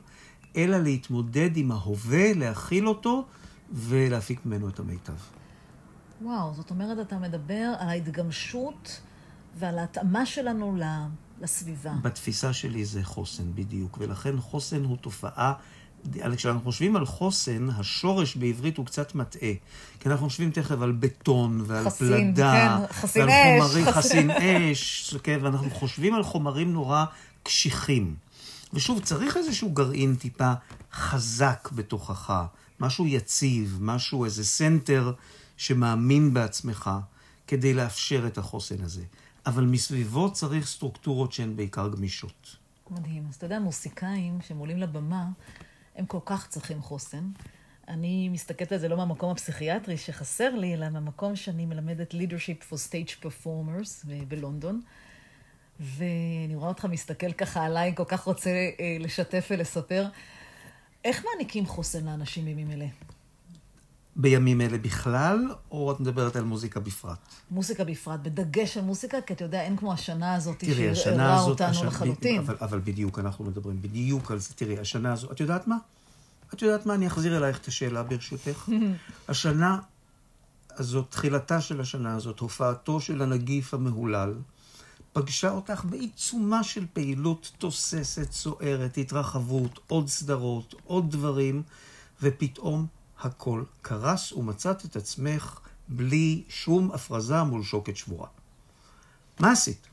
אלא 0.56 0.78
להתמודד 0.78 1.56
עם 1.56 1.72
ההווה, 1.72 2.32
להכיל 2.34 2.88
אותו 2.88 3.24
ולהפיק 3.72 4.46
ממנו 4.46 4.68
את 4.68 4.78
המיטב. 4.78 5.12
וואו, 6.22 6.54
זאת 6.54 6.70
אומרת, 6.70 7.06
אתה 7.06 7.18
מדבר 7.18 7.74
על 7.78 7.88
ההתגמשות 7.88 9.00
ועל 9.58 9.78
ההתאמה 9.78 10.26
שלנו 10.26 10.78
לסביבה. 11.40 11.92
בתפיסה 12.02 12.52
שלי 12.52 12.84
זה 12.84 13.04
חוסן, 13.04 13.54
בדיוק. 13.54 13.98
ולכן 14.00 14.40
חוסן 14.40 14.84
הוא 14.84 14.96
תופעה 14.96 15.52
כשאנחנו 16.36 16.60
חושבים 16.60 16.96
על 16.96 17.06
חוסן, 17.06 17.68
השורש 17.70 18.36
בעברית 18.36 18.76
הוא 18.76 18.86
קצת 18.86 19.14
מטעה. 19.14 19.52
כי 20.00 20.08
אנחנו 20.08 20.28
חושבים 20.28 20.50
תכף 20.50 20.80
על 20.80 20.92
בטון 20.92 21.62
ועל 21.66 21.84
חסין, 21.84 22.08
פלדה, 22.08 22.78
כן, 22.88 22.92
חסין 22.92 23.22
ועל 23.22 23.30
אש, 23.30 23.62
חומרים, 23.62 23.92
חסין 23.92 24.30
אש, 24.30 25.14
כן, 25.22 25.38
ואנחנו 25.42 25.70
חושבים 25.70 26.14
על 26.14 26.22
חומרים 26.22 26.72
נורא 26.72 27.04
קשיחים. 27.42 28.14
ושוב, 28.72 29.00
צריך 29.00 29.36
איזשהו 29.36 29.70
גרעין 29.70 30.14
טיפה 30.14 30.52
חזק 30.92 31.68
בתוכך, 31.72 32.44
משהו 32.80 33.06
יציב, 33.06 33.78
משהו, 33.80 34.24
איזה 34.24 34.44
center 34.44 35.12
שמאמין 35.56 36.34
בעצמך, 36.34 36.90
כדי 37.46 37.74
לאפשר 37.74 38.26
את 38.26 38.38
החוסן 38.38 38.82
הזה. 38.82 39.02
אבל 39.46 39.64
מסביבו 39.64 40.32
צריך 40.32 40.66
סטרוקטורות 40.66 41.32
שהן 41.32 41.56
בעיקר 41.56 41.88
גמישות. 41.88 42.56
מדהים. 42.90 43.26
אז 43.28 43.34
אתה 43.34 43.46
יודע, 43.46 43.58
מוסיקאים 43.58 44.38
שהם 44.48 44.58
עולים 44.58 44.78
לבמה, 44.78 45.24
הם 45.98 46.06
כל 46.06 46.18
כך 46.24 46.48
צריכים 46.48 46.82
חוסן. 46.82 47.30
אני 47.88 48.28
מסתכלת 48.28 48.72
על 48.72 48.78
זה 48.78 48.88
לא 48.88 48.96
מהמקום 48.96 49.30
הפסיכיאטרי 49.30 49.96
שחסר 49.96 50.54
לי, 50.54 50.74
אלא 50.74 50.88
מהמקום 50.88 51.36
שאני 51.36 51.66
מלמדת 51.66 52.14
leadership 52.14 52.72
for 52.72 52.76
stage 52.76 53.24
performers 53.24 54.06
בלונדון. 54.28 54.80
ואני 55.80 56.54
רואה 56.54 56.68
אותך 56.68 56.84
מסתכל 56.84 57.32
ככה 57.32 57.64
עליי, 57.64 57.92
כל 57.96 58.04
כך 58.04 58.20
רוצה 58.20 58.50
אה, 58.50 58.96
לשתף 59.00 59.48
ולספר. 59.50 60.06
איך 61.04 61.24
מעניקים 61.24 61.66
חוסן 61.66 62.06
לאנשים 62.06 62.44
בימים 62.44 62.70
אלה? 62.70 62.86
בימים 64.18 64.60
אלה 64.60 64.78
בכלל, 64.78 65.38
או 65.70 65.92
את 65.92 66.00
מדברת 66.00 66.36
על 66.36 66.44
מוזיקה 66.44 66.80
בפרט? 66.80 67.18
מוזיקה 67.50 67.84
בפרט, 67.84 68.20
בדגש 68.22 68.76
על 68.76 68.84
מוזיקה, 68.84 69.20
כי 69.20 69.32
אתה 69.32 69.44
יודע, 69.44 69.62
אין 69.62 69.76
כמו 69.76 69.92
השנה 69.92 70.34
הזאת 70.34 70.64
שערעה 70.94 71.42
אותנו 71.42 71.68
השנה, 71.68 71.86
לחלוטין. 71.86 72.40
אבל, 72.40 72.56
אבל 72.60 72.80
בדיוק, 72.84 73.18
אנחנו 73.18 73.44
מדברים 73.44 73.82
בדיוק 73.82 74.30
על 74.30 74.38
זה. 74.38 74.54
תראי, 74.54 74.78
השנה 74.78 75.12
הזאת, 75.12 75.32
את 75.32 75.40
יודעת 75.40 75.66
מה? 75.66 75.76
את 76.54 76.62
יודעת 76.62 76.86
מה? 76.86 76.94
אני 76.94 77.06
אחזיר 77.06 77.36
אלייך 77.36 77.58
את 77.58 77.68
השאלה 77.68 78.02
ברשותך. 78.02 78.68
השנה 79.28 79.78
הזאת, 80.76 81.10
תחילתה 81.10 81.60
של 81.60 81.80
השנה 81.80 82.14
הזאת, 82.14 82.38
הופעתו 82.38 83.00
של 83.00 83.22
הנגיף 83.22 83.74
המהולל, 83.74 84.34
פגשה 85.12 85.50
אותך 85.50 85.84
בעיצומה 85.84 86.64
של 86.64 86.86
פעילות 86.92 87.52
תוססת, 87.58 88.32
סוערת, 88.32 88.98
התרחבות, 88.98 89.80
עוד 89.86 90.08
סדרות, 90.08 90.74
עוד 90.84 91.10
דברים, 91.10 91.62
ופתאום 92.22 92.86
הכל 93.22 93.62
קרס 93.82 94.32
ומצאת 94.32 94.84
את 94.84 94.96
עצמך 94.96 95.60
בלי 95.88 96.42
שום 96.48 96.90
הפרזה 96.94 97.42
מול 97.42 97.62
שוקת 97.62 97.96
שבורה. 97.96 98.28
מה 99.40 99.52
עשית? 99.52 99.86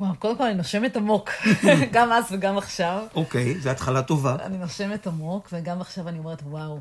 וואו, 0.00 0.14
קודם 0.18 0.36
כל 0.36 0.44
אני 0.44 0.54
נושמת 0.54 0.96
עמוק, 0.96 1.30
גם 1.92 2.12
אז 2.12 2.24
וגם 2.30 2.58
עכשיו. 2.58 3.06
אוקיי, 3.14 3.60
זו 3.60 3.70
התחלה 3.70 4.02
טובה. 4.02 4.36
אני 4.44 4.58
נושמת 4.58 5.06
עמוק, 5.06 5.48
וגם 5.52 5.80
עכשיו 5.80 6.08
אני 6.08 6.18
אומרת, 6.18 6.42
וואו, 6.42 6.80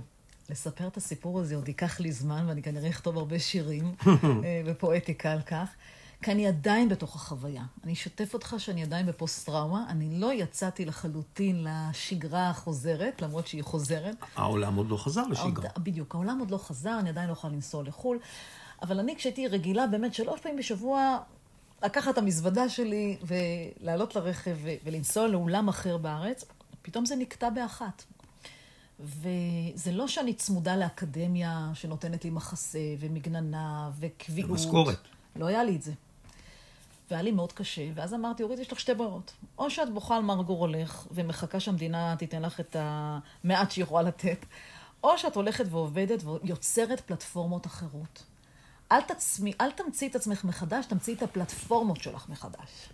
לספר 0.50 0.88
את 0.88 0.98
הסיפור 0.98 1.40
הזה 1.40 1.56
עוד 1.56 1.68
ייקח 1.68 2.00
לי 2.00 2.12
זמן, 2.12 2.46
ואני 2.48 2.64
כנראה 2.64 2.90
אכתוב 2.90 3.18
הרבה 3.18 3.40
שירים 3.40 3.96
ופואטיקה 4.66 5.32
על 5.32 5.42
כך. 5.42 5.68
כי 6.24 6.32
אני 6.32 6.48
עדיין 6.48 6.90
בתוך 6.90 7.16
החוויה. 7.16 7.64
אני 7.84 7.94
אשתף 7.94 8.34
אותך 8.34 8.56
שאני 8.58 8.84
עדיין 8.84 9.06
בפוסט-טראומה. 9.06 9.86
אני 9.90 10.20
לא 10.20 10.34
יצאתי 10.34 10.86
לחלוטין 10.86 11.68
לשגרה 11.70 12.50
החוזרת, 12.50 13.22
למרות 13.22 13.48
שהיא 13.48 13.64
חוזרת. 13.64 14.16
העולם 14.36 14.76
עוד 14.76 14.90
לא 14.90 14.98
חזר 14.98 15.28
לשגרה. 15.28 15.70
בדיוק, 15.78 16.16
העולם 16.16 16.40
עוד 16.40 16.52
לא 16.52 16.58
חזר, 16.58 17.00
אני 17.00 17.10
עדיין 17.10 17.28
לא 17.28 17.34
יכולה 17.34 17.54
לנסוע 17.54 17.84
לחו"ל. 17.84 18.20
אבל 18.82 19.00
אני, 19.00 19.16
כשהייתי 19.16 19.48
רגילה 19.48 19.88
באמת 19.88 20.14
שלוש 20.14 20.42
פעמים 20.42 20.58
בשבוע 20.58 21.18
לקחת 21.84 22.14
את 22.14 22.18
המזוודה 22.18 22.70
שלי 22.70 23.18
ולעלות 23.22 24.16
לרכב 24.16 24.58
ולנסוע 24.84 25.28
לאולם 25.28 25.70
אחר 25.70 25.98
בארץ, 25.98 26.46
פתאום 26.82 27.06
זה 27.06 27.16
נקטע 27.16 27.50
באחת. 27.50 28.04
וזה 29.00 29.92
לא 29.92 30.08
שאני 30.08 30.34
צמודה 30.34 30.76
לאקדמיה 30.76 31.72
שנותנת 31.74 32.24
לי 32.24 32.30
מחסה 32.30 32.80
ומגננה 33.00 33.90
וקביעות. 34.00 34.52
ומשכורת. 34.52 35.00
לא 35.36 35.46
היה 35.46 35.64
לי 35.64 35.76
את 35.76 35.82
זה. 35.82 35.92
והיה 37.12 37.24
לי 37.24 37.32
מאוד 37.32 37.52
קשה, 37.54 37.82
ואז 37.96 38.14
אמרתי, 38.14 38.44
אורית, 38.44 38.60
יש 38.60 38.72
לך 38.72 38.80
שתי 38.80 38.94
ברירות. 38.94 39.34
או 39.58 39.70
שאת 39.70 39.94
בוכה 39.94 40.16
על 40.16 40.24
מר 40.24 40.42
גורלך, 40.42 41.08
ומחכה 41.12 41.60
שהמדינה 41.60 42.16
תיתן 42.20 42.42
לך 42.42 42.60
את 42.60 42.76
המעט 42.80 43.72
שהיא 43.72 43.84
יכולה 43.84 44.02
לתת, 44.02 44.46
או 45.04 45.18
שאת 45.18 45.36
הולכת 45.36 45.66
ועובדת 45.70 46.24
ויוצרת 46.24 47.00
פלטפורמות 47.00 47.66
אחרות. 47.66 48.24
אל, 48.92 49.02
תצמי, 49.02 49.54
אל 49.62 49.72
תמציא 49.72 50.10
את 50.10 50.16
עצמך 50.16 50.44
מחדש, 50.44 50.86
תמציא 50.86 51.16
את 51.16 51.24
הפלטפורמות 51.24 52.02
שלך 52.02 52.30
מחדש. 52.30 52.90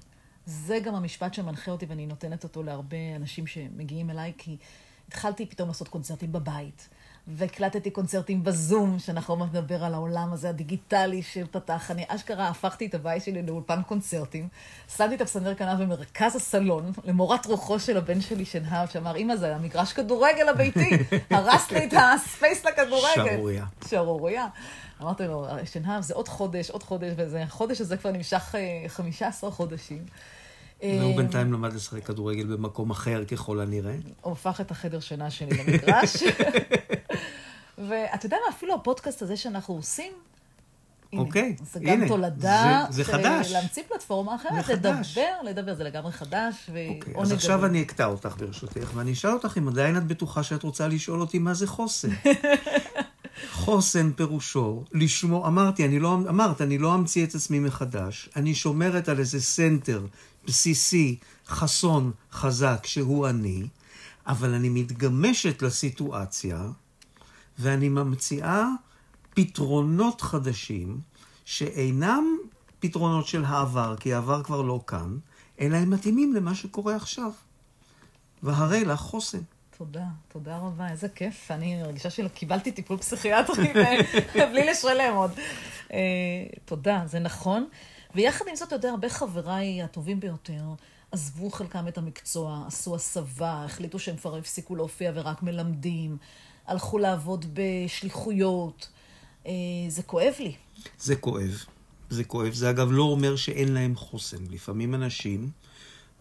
זה 0.46 0.80
גם 0.80 0.96
המשפט 0.96 1.34
שמנחה 1.34 1.72
אותי, 1.72 1.86
ואני 1.86 2.06
נותנת 2.06 2.44
אותו 2.44 2.64
להרבה 2.64 3.16
אנשים 3.16 3.48
שמגיעים 3.48 4.10
אליי, 4.10 4.34
כי 4.38 4.58
התחלתי 5.08 5.46
פתאום 5.46 5.68
לעשות 5.68 5.88
קונצרטים 5.88 6.32
בבית. 6.32 6.90
והקלטתי 7.36 7.92
קונצרטים 7.92 8.44
בזום, 8.44 9.00
שאנחנו 9.00 9.34
עוד 9.34 9.50
נדבר 9.50 9.84
על 9.84 9.94
העולם 9.94 10.34
הזה 10.34 10.50
הדיגיטלי 10.50 11.22
שפתח. 11.22 11.92
אני 11.92 12.04
אשכרה 12.08 12.48
הפכתי 12.48 12.86
את 12.86 12.96
הבית 12.96 13.24
שלי 13.24 13.42
לאולפן 13.42 13.82
קונצרטים. 13.82 14.48
שמתי 14.98 15.16
את 15.16 15.22
הפסנר 15.22 15.56
כנף 15.56 15.80
במרכז 15.80 16.36
הסלון, 16.36 16.92
למורת 17.04 17.46
רוחו 17.46 17.80
של 17.80 17.98
הבן 17.98 18.22
שלי 18.22 18.46
שנהב, 18.46 18.90
שאמר, 18.90 19.16
אמא, 19.16 19.36
זה 19.36 19.56
המגרש 19.56 19.94
כדורגל 19.94 20.50
הביתי, 20.50 20.90
הרסת 21.32 21.72
לי 21.72 21.86
את 21.86 21.94
הספייס 21.94 22.66
לכדורגל. 22.66 23.26
שערורייה. 23.26 23.66
שערורייה. 23.88 24.48
אמרתי 25.02 25.24
לו, 25.24 25.48
שנהב, 25.66 26.02
זה 26.02 26.14
עוד 26.14 26.28
חודש, 26.28 26.70
עוד 26.70 26.84
חודש, 26.84 27.14
וזה, 27.18 27.44
החודש 27.44 27.82
הזה 27.82 27.98
כבר 27.98 28.12
נמשך 28.12 28.56
15 28.88 29.50
אה, 29.50 29.56
חודשים. 29.56 30.06
והוא 30.84 31.16
בינתיים 31.18 31.54
למד 31.54 31.74
לשחק 31.74 32.04
כדורגל 32.04 32.46
במקום 32.46 32.92
אחר 32.92 33.26
ככל 33.26 33.60
הנראה. 33.60 33.96
הוא 34.22 34.34
הפך 34.34 34.62
את 34.62 34.72
החדר 34.72 35.00
שינה 35.00 35.30
שלי 35.30 35.58
למגרש. 35.58 36.24
ואתה 37.88 38.26
יודע 38.26 38.38
מה, 38.48 38.56
אפילו 38.56 38.76
הפודקאסט 38.76 39.22
הזה 39.22 39.38
שאנחנו 39.38 39.74
עושים, 39.74 40.14
אוקיי, 41.14 41.56
זה 41.74 41.80
גם 41.80 42.08
תולדה 42.08 42.86
זה, 42.90 43.04
זה 43.04 43.12
חדש. 43.12 43.52
להמציא 43.52 43.84
פלטפורמה 43.88 44.36
אחרת, 44.36 44.68
לדבר, 44.68 45.32
לדבר, 45.44 45.76
זה 45.76 45.84
לגמרי 45.84 46.12
חדש, 46.12 46.70
ועונג 46.74 47.04
אוקיי, 47.04 47.22
אז 47.22 47.32
עכשיו 47.32 47.66
אני 47.66 47.82
אקטע 47.82 48.06
אותך 48.06 48.36
ברשותך, 48.38 48.92
ואני 48.94 49.14
אשאל 49.14 49.32
אותך 49.32 49.58
אם 49.58 49.68
עדיין 49.68 49.98
את 49.98 50.08
בטוחה 50.08 50.44
שאת 50.44 50.64
רוצה 50.64 50.88
לשאול 50.88 51.22
אותי 51.22 51.40
מה 51.40 51.54
זה 51.54 51.68
חוסן. 51.68 52.10
חוסן 53.52 54.12
פירושו 54.12 54.84
לשמור, 54.92 55.48
אמרתי, 55.48 55.86
אני 55.86 56.00
לא, 56.00 56.14
אמרת, 56.14 56.62
אני 56.62 56.78
לא 56.78 56.96
אמציא 56.96 57.26
את 57.26 57.36
עצמי 57.36 57.60
מחדש, 57.60 58.30
אני 58.36 58.56
שומרת 58.56 59.10
על 59.10 59.20
איזה 59.20 59.42
center 59.42 60.06
בסיסי, 60.46 61.18
חסון, 61.48 62.12
חזק, 62.32 62.86
שהוא 62.86 63.28
אני, 63.28 63.68
אבל 64.28 64.54
אני 64.54 64.70
מתגמשת 64.70 65.62
לסיטואציה, 65.62 66.68
ואני 67.60 67.90
ממציאה 67.90 68.68
פתרונות 69.34 70.22
חדשים, 70.22 71.00
שאינם 71.46 72.38
פתרונות 72.80 73.28
של 73.28 73.46
העבר, 73.46 73.96
כי 74.00 74.14
העבר 74.14 74.44
כבר 74.44 74.62
לא 74.62 74.80
כאן, 74.88 75.18
אלא 75.60 75.78
הם 75.78 75.90
מתאימים 75.90 76.34
למה 76.34 76.56
שקורה 76.56 76.96
עכשיו. 76.96 77.32
והרי 78.44 78.86
לך 78.86 79.00
חוסן. 79.00 79.42
תודה, 79.78 80.06
תודה 80.28 80.58
רבה, 80.58 80.92
איזה 80.92 81.10
כיף. 81.10 81.52
אני 81.52 81.82
מרגישה 81.82 82.10
שקיבלתי 82.10 82.72
טיפול 82.72 82.98
פסיכיאטרי 82.98 83.74
בלי 84.52 84.72
לשלם 84.72 85.16
עוד. 85.16 85.32
אה, 85.94 86.00
תודה, 86.66 87.04
זה 87.06 87.20
נכון. 87.20 87.68
ויחד 88.16 88.46
עם 88.50 88.56
זאת, 88.56 88.68
אתה 88.68 88.76
יודע, 88.76 88.90
הרבה 88.90 89.10
חבריי 89.10 89.84
הטובים 89.84 90.20
ביותר 90.20 90.64
עזבו 91.12 91.50
חלקם 91.50 91.88
את 91.88 91.98
המקצוע, 91.98 92.64
עשו 92.68 92.96
הסבה, 92.96 93.64
החליטו 93.66 94.00
שהם 94.00 94.18
כבר 94.18 94.36
הפסיקו 94.36 94.76
להופיע 94.76 95.12
ורק 95.16 95.44
מלמדים, 95.44 96.18
הלכו 96.70 96.98
לעבוד 96.98 97.46
בשליחויות. 97.54 98.90
אה, 99.48 99.52
זה 99.90 100.04
כואב 100.04 100.34
לי. 100.40 100.56
זה 101.00 101.16
כואב. 101.16 101.66
זה 102.10 102.24
כואב. 102.24 102.54
זה 102.54 102.70
אגב 102.70 102.92
לא 102.92 103.04
אומר 103.04 103.36
שאין 103.36 103.74
להם 103.74 103.96
חוסן. 103.96 104.44
לפעמים 104.50 104.96
אנשים 104.96 105.50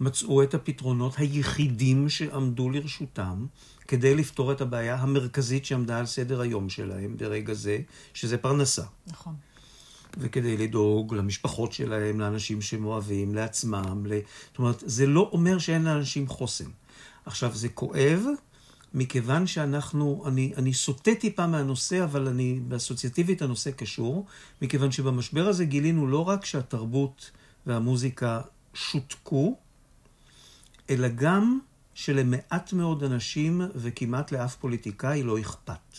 מצאו 0.01 0.43
את 0.43 0.55
הפתרונות 0.55 1.19
היחידים 1.19 2.09
שעמדו 2.09 2.71
לרשותם 2.71 3.47
כדי 3.89 4.15
לפתור 4.15 4.53
את 4.53 4.61
הבעיה 4.61 4.95
המרכזית 4.95 5.65
שעמדה 5.65 5.99
על 5.99 6.07
סדר 6.07 6.41
היום 6.41 6.69
שלהם 6.69 7.17
ברגע 7.17 7.55
זה, 7.55 7.79
שזה 8.15 8.39
פרנסה. 8.39 8.85
נכון. 9.07 9.35
וכדי 10.17 10.57
לדאוג 10.57 11.15
למשפחות 11.15 11.73
שלהם, 11.73 12.21
לאנשים 12.21 12.63
שהם 12.63 12.85
אוהבים, 12.85 13.35
לעצמם. 13.35 14.07
ל... 14.07 14.19
זאת 14.49 14.59
אומרת, 14.59 14.83
זה 14.87 15.07
לא 15.07 15.31
אומר 15.33 15.59
שאין 15.59 15.85
לאנשים 15.85 16.29
חוסן. 16.29 16.71
עכשיו, 17.27 17.55
זה 17.55 17.69
כואב, 17.69 18.25
מכיוון 18.95 19.47
שאנחנו, 19.47 20.25
אני, 20.27 20.53
אני 20.57 20.75
סוטה 20.75 21.15
טיפה 21.15 21.47
מהנושא, 21.47 22.05
אבל 22.05 22.29
אני, 22.29 22.61
באסוציאטיבית 22.69 23.43
הנושא 23.43 23.71
קשור, 23.71 24.27
מכיוון 24.63 24.93
שבמשבר 24.93 25.49
הזה 25.49 25.65
גילינו 25.65 26.07
לא 26.07 26.29
רק 26.29 26.45
שהתרבות 26.45 27.31
והמוזיקה 27.67 28.41
שותקו, 28.75 29.57
אלא 30.91 31.09
גם 31.09 31.59
שלמעט 31.95 32.73
מאוד 32.73 33.05
אנשים 33.05 33.61
וכמעט 33.75 34.33
לאף 34.33 34.57
פוליטיקאי 34.57 35.23
לא 35.23 35.41
אכפת 35.41 35.97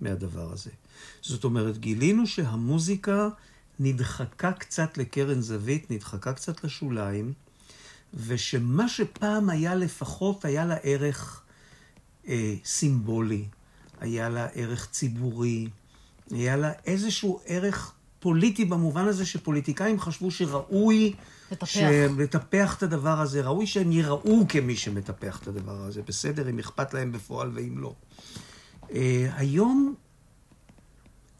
מהדבר 0.00 0.52
הזה. 0.52 0.70
זאת 1.22 1.44
אומרת, 1.44 1.78
גילינו 1.78 2.26
שהמוזיקה 2.26 3.28
נדחקה 3.80 4.52
קצת 4.52 4.98
לקרן 4.98 5.40
זווית, 5.40 5.90
נדחקה 5.90 6.32
קצת 6.32 6.64
לשוליים, 6.64 7.32
ושמה 8.14 8.88
שפעם 8.88 9.50
היה 9.50 9.74
לפחות, 9.74 10.44
היה 10.44 10.64
לה 10.64 10.76
ערך 10.82 11.43
אה, 12.28 12.54
סימבולי, 12.64 13.44
היה 14.00 14.28
לה 14.28 14.46
ערך 14.54 14.88
ציבורי, 14.90 15.68
היה 16.30 16.56
לה 16.56 16.72
איזשהו 16.86 17.40
ערך 17.46 17.92
פוליטי 18.20 18.64
במובן 18.64 19.04
הזה 19.04 19.26
שפוליטיקאים 19.26 20.00
חשבו 20.00 20.30
שראוי 20.30 21.12
לטפח. 21.52 21.68
לטפח 22.18 22.76
את 22.78 22.82
הדבר 22.82 23.20
הזה, 23.20 23.42
ראוי 23.42 23.66
שהם 23.66 23.92
ייראו 23.92 24.44
כמי 24.48 24.76
שמטפח 24.76 25.42
את 25.42 25.48
הדבר 25.48 25.80
הזה, 25.80 26.02
בסדר, 26.02 26.50
אם 26.50 26.58
אכפת 26.58 26.94
להם 26.94 27.12
בפועל 27.12 27.50
ואם 27.54 27.78
לא. 27.78 27.94
Uh, 28.82 28.94
היום 29.36 29.94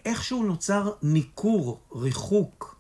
איכשהו 0.04 0.42
נוצר 0.42 0.92
ניכור, 1.02 1.80
ריחוק 1.94 2.76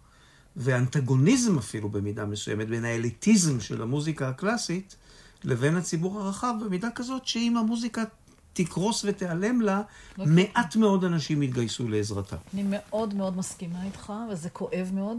ואנטגוניזם 0.56 1.58
אפילו 1.58 1.88
במידה 1.88 2.24
מסוימת 2.24 2.68
בין 2.68 2.84
האליטיזם 2.84 3.60
של 3.60 3.82
המוזיקה 3.82 4.28
הקלאסית 4.28 4.96
לבין 5.44 5.76
הציבור 5.76 6.20
הרחב, 6.20 6.54
במידה 6.64 6.90
כזאת 6.90 7.26
שאם 7.26 7.56
המוזיקה 7.56 8.04
תקרוס 8.52 9.04
ותיעלם 9.04 9.60
לה, 9.60 9.82
לא 10.18 10.24
מעט 10.26 10.76
מאוד 10.76 11.04
אנשים 11.04 11.42
יתגייסו 11.42 11.88
לעזרתה. 11.88 12.36
אני 12.54 12.64
מאוד 12.66 13.14
מאוד 13.14 13.36
מסכימה 13.36 13.84
איתך, 13.84 14.12
וזה 14.30 14.50
כואב 14.50 14.90
מאוד. 14.94 15.18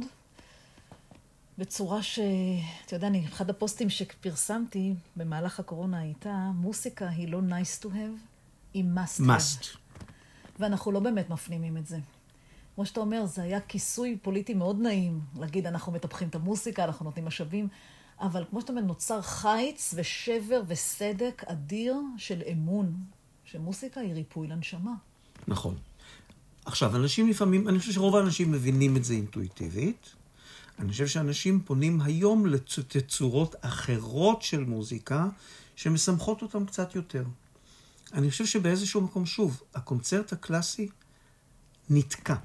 בצורה 1.57 2.03
ש... 2.03 2.19
אתה 2.85 2.95
יודע, 2.95 3.07
אני, 3.07 3.25
אחד 3.25 3.49
הפוסטים 3.49 3.89
שפרסמתי 3.89 4.93
במהלך 5.15 5.59
הקורונה 5.59 5.99
הייתה, 5.99 6.51
מוסיקה 6.55 7.09
היא 7.09 7.27
לא 7.27 7.39
nice 7.49 7.83
to 7.83 7.87
have, 7.87 8.19
היא 8.73 8.83
must 8.95 9.21
have. 9.21 9.23
must. 9.23 9.77
ואנחנו 10.59 10.91
לא 10.91 10.99
באמת 10.99 11.29
מפנימים 11.29 11.77
את 11.77 11.87
זה. 11.87 11.97
כמו 12.75 12.85
שאתה 12.85 12.99
אומר, 12.99 13.25
זה 13.25 13.43
היה 13.43 13.61
כיסוי 13.61 14.17
פוליטי 14.21 14.53
מאוד 14.53 14.81
נעים, 14.81 15.19
להגיד, 15.39 15.67
אנחנו 15.67 15.91
מטפחים 15.91 16.27
את 16.27 16.35
המוסיקה, 16.35 16.83
אנחנו 16.83 17.05
נותנים 17.05 17.25
משאבים, 17.25 17.67
אבל 18.19 18.43
כמו 18.49 18.61
שאתה 18.61 18.71
אומר, 18.71 18.81
נוצר 18.81 19.21
חיץ 19.21 19.93
ושבר 19.97 20.61
וסדק 20.67 21.43
אדיר 21.45 21.95
של 22.17 22.41
אמון, 22.51 22.95
שמוסיקה 23.45 23.99
היא 23.99 24.13
ריפוי 24.13 24.47
לנשמה. 24.47 24.93
נכון. 25.47 25.77
עכשיו, 26.65 26.95
אנשים 26.95 27.29
לפעמים, 27.29 27.67
אני 27.67 27.79
חושב 27.79 27.91
שרוב 27.91 28.15
האנשים 28.15 28.51
מבינים 28.51 28.97
את 28.97 29.03
זה 29.03 29.13
אינטואיטיבית. 29.13 30.15
אני 30.79 30.91
חושב 30.91 31.07
שאנשים 31.07 31.61
פונים 31.61 32.01
היום 32.01 32.45
לתצורות 32.45 33.55
אחרות 33.61 34.41
של 34.41 34.63
מוזיקה, 34.63 35.27
שמשמחות 35.75 36.41
אותם 36.41 36.65
קצת 36.65 36.95
יותר. 36.95 37.23
אני 38.13 38.29
חושב 38.29 38.45
שבאיזשהו 38.45 39.01
מקום, 39.01 39.25
שוב, 39.25 39.61
הקונצרט 39.75 40.33
הקלאסי 40.33 40.89
נתקע 41.89 42.35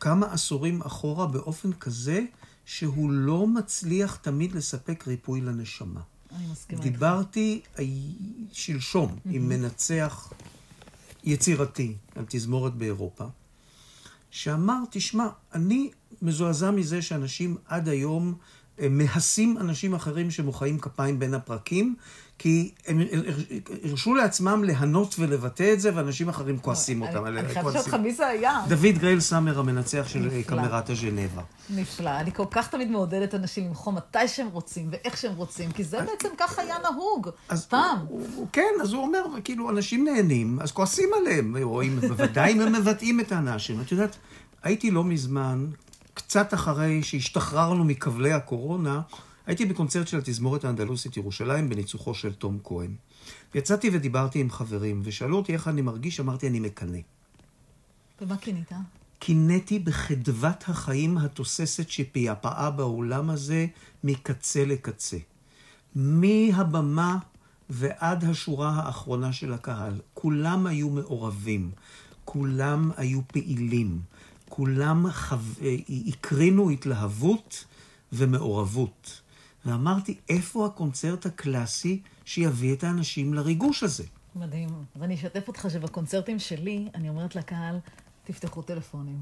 כמה 0.00 0.32
עשורים 0.32 0.82
אחורה 0.82 1.26
באופן 1.26 1.72
כזה 1.72 2.20
שהוא 2.64 3.10
לא 3.10 3.46
מצליח 3.46 4.16
תמיד 4.16 4.52
לספק 4.52 5.08
ריפוי 5.08 5.40
לנשמה. 5.40 6.00
אני 6.36 6.46
מסכימה 6.52 6.82
דיברתי 6.82 7.60
שלשום 8.52 9.10
mm-hmm. 9.12 9.30
עם 9.30 9.48
מנצח 9.48 10.32
יצירתי 11.24 11.96
על 12.14 12.24
תזמורת 12.28 12.74
באירופה, 12.74 13.24
שאמר, 14.30 14.78
תשמע, 14.90 15.28
אני 15.54 15.90
מזועזע 16.22 16.70
מזה 16.70 17.02
שאנשים 17.02 17.56
עד 17.66 17.88
היום 17.88 18.34
אה, 18.80 18.88
מהסים 18.88 19.58
אנשים 19.58 19.94
אחרים 19.94 20.30
שמוחאים 20.30 20.78
כפיים 20.78 21.18
בין 21.18 21.34
הפרקים, 21.34 21.96
כי 22.38 22.70
הם 22.86 23.00
הרשו 23.84 24.14
לעצמם 24.14 24.64
ליהנות 24.64 25.14
ולבטא 25.18 25.72
את 25.72 25.80
זה, 25.80 25.90
ואנשים 25.94 26.28
אחרים 26.28 26.58
כועסים 26.58 27.02
אותם. 27.02 27.26
אני 27.26 27.48
חייבת 27.48 27.56
לשאול 27.56 27.76
אותך, 27.76 27.94
מי 27.94 28.14
זה 28.14 28.26
היה? 28.26 28.60
דוד 28.68 28.98
גרייל 28.98 29.20
סאמר, 29.20 29.58
המנצח 29.58 30.04
של 30.08 30.42
קמרת 30.42 30.90
הז'נבה. 30.90 31.42
נפלא. 31.70 32.10
אני 32.10 32.32
כל 32.32 32.44
כך 32.50 32.68
תמיד 32.68 32.90
מעודדת 32.90 33.34
אנשים 33.34 33.64
למחוא 33.64 33.92
מתי 33.92 34.28
שהם 34.28 34.48
רוצים 34.48 34.88
ואיך 34.90 35.16
שהם 35.16 35.34
רוצים, 35.36 35.72
כי 35.72 35.84
זה 35.84 35.98
בעצם 36.00 36.28
ככה 36.38 36.62
היה 36.62 36.76
נהוג 36.82 37.30
פעם. 37.68 37.98
כן, 38.52 38.72
אז 38.82 38.92
הוא 38.92 39.02
אומר, 39.02 39.24
כאילו, 39.44 39.70
אנשים 39.70 40.04
נהנים, 40.04 40.58
אז 40.60 40.72
כועסים 40.72 41.08
עליהם, 41.20 41.56
רואים, 41.62 42.00
בוודאי 42.00 42.52
אם 42.52 42.60
הם 42.60 42.72
מבטאים 42.72 43.20
את 43.20 43.32
האנשים. 43.32 43.80
את 43.80 43.92
יודעת, 43.92 44.16
הייתי 44.62 44.90
לא 44.90 45.04
מזמן, 45.04 45.66
קצת 46.14 46.54
אחרי 46.54 47.02
שהשתחררנו 47.02 47.84
מכבלי 47.84 48.32
הקורונה, 48.32 49.00
הייתי 49.46 49.66
בקונצרט 49.66 50.08
של 50.08 50.18
התזמורת 50.18 50.64
האנדלוסית 50.64 51.16
ירושלים 51.16 51.68
בניצוחו 51.68 52.14
של 52.14 52.34
תום 52.34 52.58
כהן. 52.64 52.94
יצאתי 53.54 53.90
ודיברתי 53.92 54.40
עם 54.40 54.50
חברים, 54.50 55.00
ושאלו 55.04 55.36
אותי 55.36 55.52
איך 55.52 55.68
אני 55.68 55.82
מרגיש, 55.82 56.20
אמרתי, 56.20 56.48
אני 56.48 56.60
מקנא. 56.60 56.98
ומה 58.20 58.36
קינאת? 58.36 58.72
קינאתי 59.18 59.78
בחדוות 59.78 60.64
החיים 60.68 61.18
התוססת 61.18 61.90
שפעפעה 61.90 62.70
באולם 62.70 63.30
הזה 63.30 63.66
מקצה 64.04 64.64
לקצה. 64.64 65.16
מהבמה 65.94 67.18
ועד 67.70 68.24
השורה 68.24 68.70
האחרונה 68.70 69.32
של 69.32 69.52
הקהל. 69.52 70.00
כולם 70.14 70.66
היו 70.66 70.90
מעורבים, 70.90 71.70
כולם 72.24 72.90
היו 72.96 73.20
פעילים, 73.28 74.00
כולם 74.48 75.10
חו... 75.10 75.36
אה, 75.62 75.76
הקרינו 76.06 76.70
התלהבות 76.70 77.64
ומעורבות. 78.12 79.20
ואמרתי, 79.66 80.18
איפה 80.28 80.66
הקונצרט 80.66 81.26
הקלאסי 81.26 82.02
שיביא 82.24 82.74
את 82.74 82.84
האנשים 82.84 83.34
לריגוש 83.34 83.82
הזה? 83.82 84.04
מדהים. 84.36 84.68
ואני 84.96 85.14
אשתף 85.14 85.48
אותך 85.48 85.66
שבקונצרטים 85.72 86.38
שלי, 86.38 86.88
אני 86.94 87.08
אומרת 87.08 87.36
לקהל, 87.36 87.78
תפתחו 88.24 88.62
טלפונים, 88.62 89.20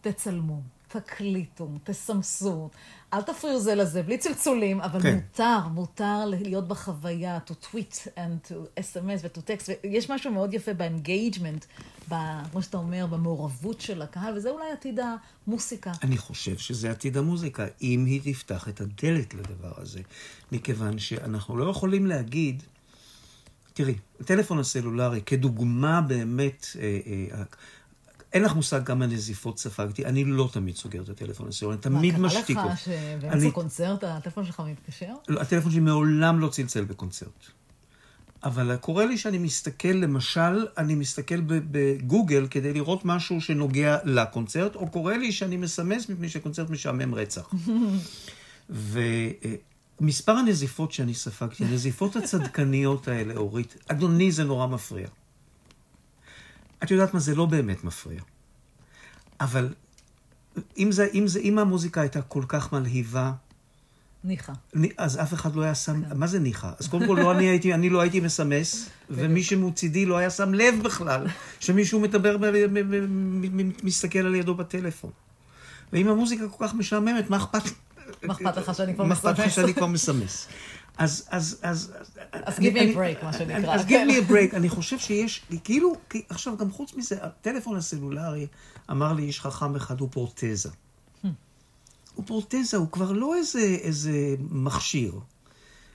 תצלמו, 0.00 0.62
תקליטו, 0.88 1.68
תסמסו, 1.84 2.70
אל 3.12 3.22
תפריעו 3.22 3.60
זה 3.60 3.74
לזה, 3.74 4.02
בלי 4.02 4.18
צלצולים, 4.18 4.80
אבל 4.80 5.02
כן. 5.02 5.14
מותר, 5.14 5.68
מותר 5.68 6.24
להיות 6.26 6.68
בחוויה, 6.68 7.38
to 7.46 7.50
tweet 7.64 8.06
and 8.16 8.50
to 8.50 8.80
SMS 8.80 9.20
ו-to 9.22 9.38
text, 9.38 9.70
ויש 9.84 10.10
משהו 10.10 10.32
מאוד 10.32 10.54
יפה 10.54 10.74
ב 10.74 10.82
engagement, 10.82 11.64
כמו 12.50 12.62
שאתה 12.62 12.76
אומר, 12.76 13.06
במעורבות 13.06 13.80
של 13.80 14.02
הקהל, 14.02 14.36
וזה 14.36 14.50
אולי 14.50 14.72
עתיד 14.72 15.00
המוסיקה. 15.46 15.92
אני 16.02 16.18
חושב 16.18 16.58
שזה 16.58 16.90
עתיד 16.90 17.16
המוזיקה, 17.16 17.66
אם 17.82 18.04
היא 18.06 18.34
תפתח 18.34 18.68
את 18.68 18.80
הדלת 18.80 19.34
לדבר 19.34 19.72
הזה, 19.76 20.00
מכיוון 20.52 20.98
שאנחנו 20.98 21.56
לא 21.56 21.70
יכולים 21.70 22.06
להגיד, 22.06 22.62
תראי, 23.72 23.94
הטלפון 24.20 24.58
הסלולרי, 24.58 25.20
כדוגמה 25.26 26.00
באמת, 26.00 26.66
אה, 26.80 26.98
אה, 27.06 27.42
אין 28.32 28.42
לך 28.42 28.54
מושג 28.54 28.86
כמה 28.86 29.06
נזיפות 29.06 29.58
ספגתי, 29.58 30.04
אני 30.04 30.24
לא 30.24 30.48
תמיד 30.52 30.76
סוגר 30.76 31.02
את 31.02 31.08
הטלפון 31.08 31.48
הסלולרי, 31.48 31.74
אני 31.74 31.82
תמיד 31.82 32.18
משתיק 32.18 32.56
אותו. 32.56 32.68
מה, 32.68 32.76
קרה 32.76 32.94
לך 32.94 33.20
שבאמצע 33.20 33.50
קונצרט 33.50 34.04
הטלפון 34.04 34.46
שלך 34.46 34.62
מתקשר? 34.66 35.12
לא, 35.28 35.40
הטלפון 35.40 35.70
שלי 35.70 35.80
מעולם 35.80 36.40
לא 36.40 36.48
צלצל 36.48 36.84
בקונצרט. 36.84 37.46
אבל 38.44 38.76
קורה 38.76 39.06
לי 39.06 39.18
שאני 39.18 39.38
מסתכל, 39.38 39.88
למשל, 39.88 40.66
אני 40.78 40.94
מסתכל 40.94 41.40
בגוגל 41.46 42.46
כדי 42.50 42.72
לראות 42.72 43.04
משהו 43.04 43.40
שנוגע 43.40 43.98
לקונצרט, 44.04 44.74
או 44.74 44.90
קורה 44.90 45.16
לי 45.16 45.32
שאני 45.32 45.56
מסמס 45.56 46.08
מפני 46.08 46.28
שקונצרט 46.28 46.70
משעמם 46.70 47.14
רצח. 47.14 47.50
ומספר 50.00 50.32
הנזיפות 50.32 50.92
שאני 50.92 51.14
ספגתי, 51.14 51.64
הנזיפות 51.64 52.16
הצדקניות 52.16 53.08
האלה, 53.08 53.36
אורית, 53.36 53.76
אדוני, 53.88 54.32
זה 54.32 54.44
נורא 54.44 54.66
מפריע. 54.66 55.08
את 56.82 56.90
יודעת 56.90 57.14
מה, 57.14 57.20
זה 57.20 57.34
לא 57.34 57.46
באמת 57.46 57.84
מפריע. 57.84 58.20
אבל 59.40 59.74
אם, 60.78 60.92
זה, 60.92 61.08
אם, 61.14 61.26
זה, 61.26 61.40
אם 61.40 61.58
המוזיקה 61.58 62.00
הייתה 62.00 62.22
כל 62.22 62.42
כך 62.48 62.72
מלהיבה... 62.72 63.32
ניחא. 64.24 64.52
אז 64.98 65.22
אף 65.22 65.34
אחד 65.34 65.56
לא 65.56 65.62
היה 65.62 65.74
שם... 65.74 66.04
כן. 66.04 66.16
מה 66.16 66.26
זה 66.26 66.38
ניחא? 66.38 66.70
אז 66.78 66.88
קודם 66.88 67.06
כל, 67.06 67.18
לא 67.22 67.32
אני, 67.32 67.44
הייתי, 67.44 67.74
אני 67.74 67.90
לא 67.90 68.00
הייתי 68.00 68.20
מסמס, 68.20 68.88
ומי 69.10 69.42
שמצידי 69.42 70.06
לא 70.06 70.16
היה 70.16 70.30
שם 70.30 70.54
לב 70.54 70.74
בכלל 70.82 71.26
שמישהו 71.60 72.00
מדבר, 72.00 72.36
מסתכל 73.82 74.18
על 74.18 74.34
ידו 74.34 74.54
בטלפון. 74.54 75.10
ואם 75.92 76.08
המוזיקה 76.08 76.48
כל 76.48 76.66
כך 76.66 76.74
משעממת, 76.74 77.30
מה 77.30 77.36
אכפת... 77.36 77.62
מה 78.22 78.34
אכפת 78.34 78.56
לך 78.56 78.74
שאני 78.74 78.94
כבר 78.94 79.04
מסמס? 79.04 79.24
מה 79.24 79.32
אכפת 79.32 79.46
לך 79.46 79.52
שאני 79.52 79.74
כבר 79.74 79.86
מסמס? 79.86 80.48
אז, 80.98 81.28
אז, 81.30 81.58
אז... 81.62 81.92
אז 82.32 82.58
give 82.58 82.74
me 82.74 82.94
a 82.94 82.96
break, 82.96 83.24
מה 83.24 83.32
שנקרא. 83.32 83.74
אז 83.74 83.86
give 83.86 84.10
me 84.10 84.28
a 84.28 84.30
break. 84.30 84.56
אני 84.56 84.68
חושב 84.68 84.98
שיש, 84.98 85.44
כאילו, 85.64 85.94
עכשיו, 86.28 86.56
גם 86.56 86.70
חוץ 86.70 86.94
מזה, 86.94 87.16
הטלפון 87.24 87.76
הסלולרי, 87.76 88.46
אמר 88.90 89.12
לי 89.12 89.22
איש 89.22 89.40
חכם 89.40 89.76
אחד, 89.76 90.00
הוא. 90.00 90.70
Hmm. 91.24 91.26
הוא 92.14 92.24
פרוטזה, 92.26 92.76
הוא 92.76 92.90
כבר 92.90 93.12
לא 93.12 93.36
איזה, 93.36 93.60
איזה 93.60 94.34
מכשיר. 94.50 95.20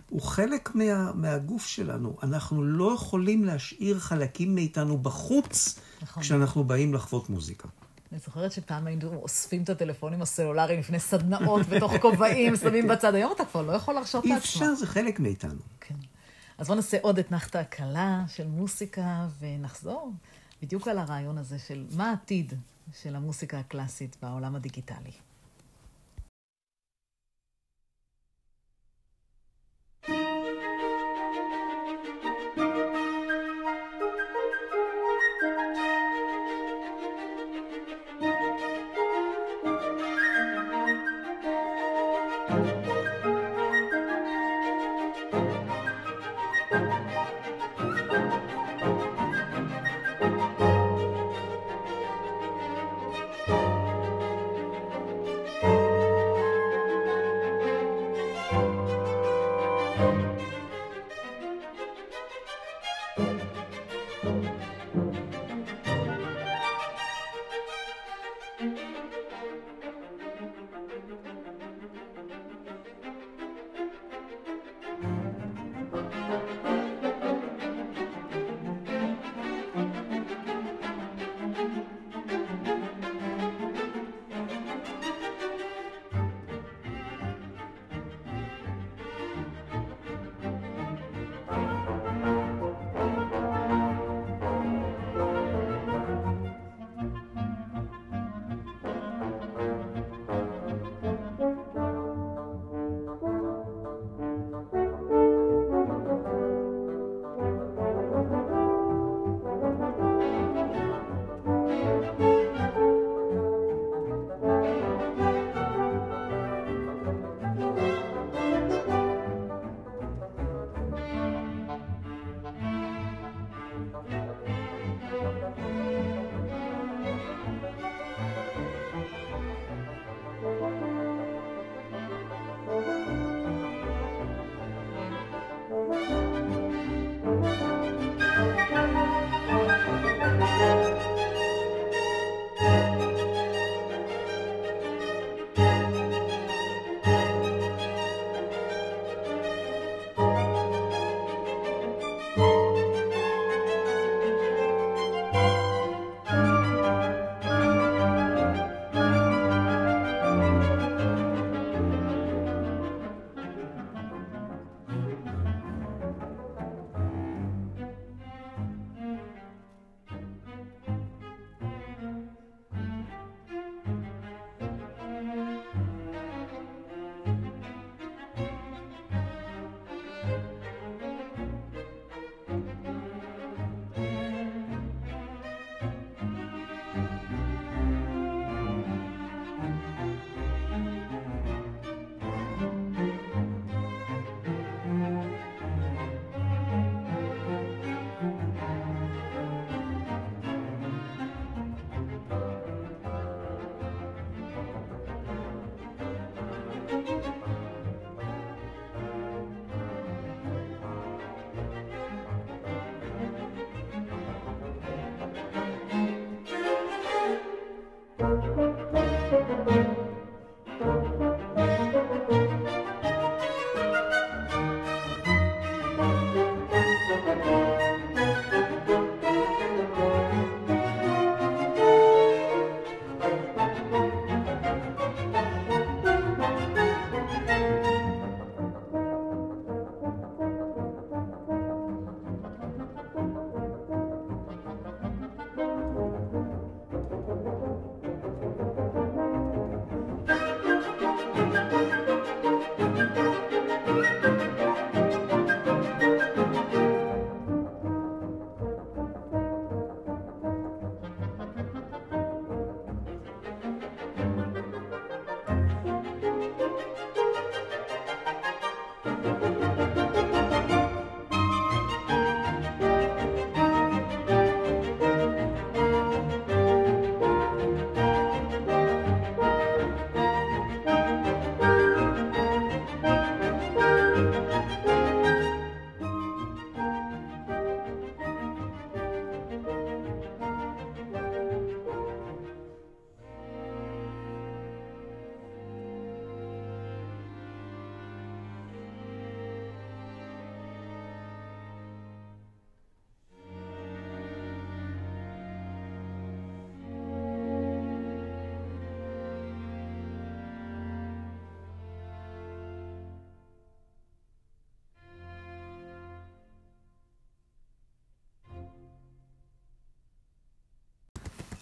הוא 0.10 0.22
חלק 0.22 0.76
מה, 0.76 1.12
מהגוף 1.14 1.66
שלנו. 1.66 2.16
אנחנו 2.24 2.64
לא 2.64 2.94
יכולים 2.96 3.46
להשאיר 3.46 4.00
חלקים 4.00 4.56
מאיתנו 4.56 4.98
בחוץ, 4.98 5.80
נכון. 6.02 6.24
כשאנחנו 6.24 6.64
באים 6.64 6.94
לחוות 6.94 7.30
מוזיקה. 7.30 7.68
אני 8.14 8.20
זוכרת 8.20 8.52
שפעם 8.52 8.88
היינו 8.88 9.16
אוספים 9.16 9.64
את 9.64 9.70
הטלפונים 9.70 10.22
הסלולריים 10.22 10.80
לפני 10.80 11.00
סדנאות 11.00 11.68
בתוך 11.68 11.94
כובעים, 12.02 12.56
שמים 12.56 12.88
בצד. 12.88 13.16
היום 13.16 13.32
אתה 13.36 13.46
כבר 13.46 13.62
לא 13.62 13.72
יכול 13.72 13.94
להרשות 13.94 14.26
לעצמך. 14.26 14.44
אי 14.44 14.50
אפשר, 14.50 14.76
זה 14.76 14.88
חלק 14.88 15.20
מאיתנו. 15.20 15.62
כן. 15.80 15.96
אז 16.58 16.68
בואו 16.68 16.76
נעשה 16.76 16.98
עוד 17.02 17.20
אתנחתא 17.20 17.64
קלה 17.64 18.24
של 18.28 18.48
מוסיקה, 18.48 19.28
ונחזור 19.40 20.12
בדיוק 20.62 20.88
על 20.88 20.98
הרעיון 20.98 21.38
הזה 21.38 21.60
של 21.60 21.86
מה 21.96 22.10
העתיד 22.10 22.54
של 23.02 23.16
המוסיקה 23.16 23.60
הקלאסית 23.60 24.18
בעולם 24.22 24.56
הדיגיטלי. 24.56 25.12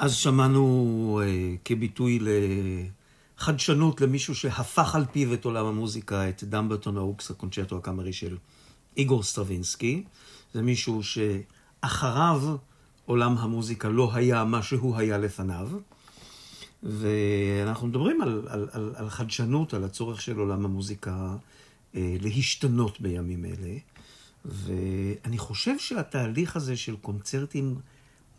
אז 0.01 0.15
שמענו 0.15 1.21
uh, 1.23 1.57
כביטוי 1.65 2.19
לחדשנות 3.37 4.01
למישהו 4.01 4.35
שהפך 4.35 4.95
על 4.95 5.05
פיו 5.11 5.33
את 5.33 5.45
עולם 5.45 5.65
המוזיקה, 5.65 6.29
את 6.29 6.43
דמברטון 6.43 6.97
האוקס, 6.97 7.31
הקונצ'רטו 7.31 7.77
הקאמרי 7.77 8.13
של 8.13 8.37
איגור 8.97 9.23
סטרווינסקי. 9.23 10.03
זה 10.53 10.61
מישהו 10.61 11.01
שאחריו 11.03 12.41
עולם 13.05 13.37
המוזיקה 13.37 13.89
לא 13.89 14.11
היה 14.13 14.43
מה 14.43 14.63
שהוא 14.63 14.97
היה 14.97 15.17
לפניו. 15.17 15.69
ואנחנו 16.83 17.87
מדברים 17.87 18.21
על, 18.21 18.41
על, 18.47 18.67
על, 18.71 18.93
על 18.95 19.09
חדשנות, 19.09 19.73
על 19.73 19.83
הצורך 19.83 20.21
של 20.21 20.37
עולם 20.37 20.65
המוזיקה 20.65 21.35
אה, 21.95 22.15
להשתנות 22.21 23.01
בימים 23.01 23.45
אלה. 23.45 23.77
ואני 24.45 25.37
חושב 25.37 25.79
שהתהליך 25.79 26.55
הזה 26.55 26.77
של 26.77 26.95
קונצרטים 26.95 27.75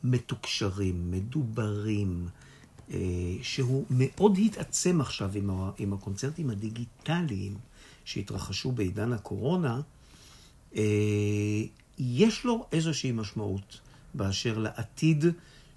מתוקשרים, 0.04 1.10
מדוברים, 1.10 2.28
אה, 2.90 2.98
שהוא 3.42 3.84
מאוד 3.90 4.38
התעצם 4.44 5.00
עכשיו 5.00 5.30
עם, 5.34 5.50
ה, 5.50 5.70
הקונצרטים 5.92 6.50
הדיגיטליים 6.50 7.54
שהתרחשו 8.04 8.72
בעידן 8.72 9.12
הקורונה, 9.12 9.80
אה, 10.76 11.62
יש 11.98 12.44
לו 12.44 12.66
איזושהי 12.72 13.12
משמעות 13.12 13.80
באשר 14.14 14.58
לעתיד 14.58 15.24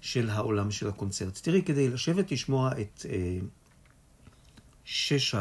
של 0.00 0.30
העולם 0.30 0.70
של 0.70 0.88
הקונצרט. 0.88 1.38
תראי, 1.42 1.62
כדי 1.62 1.88
לשבת 1.88 2.32
לשמוע 2.32 2.70
את 2.80 3.06
אה, 3.08 3.38
שש 4.84 5.34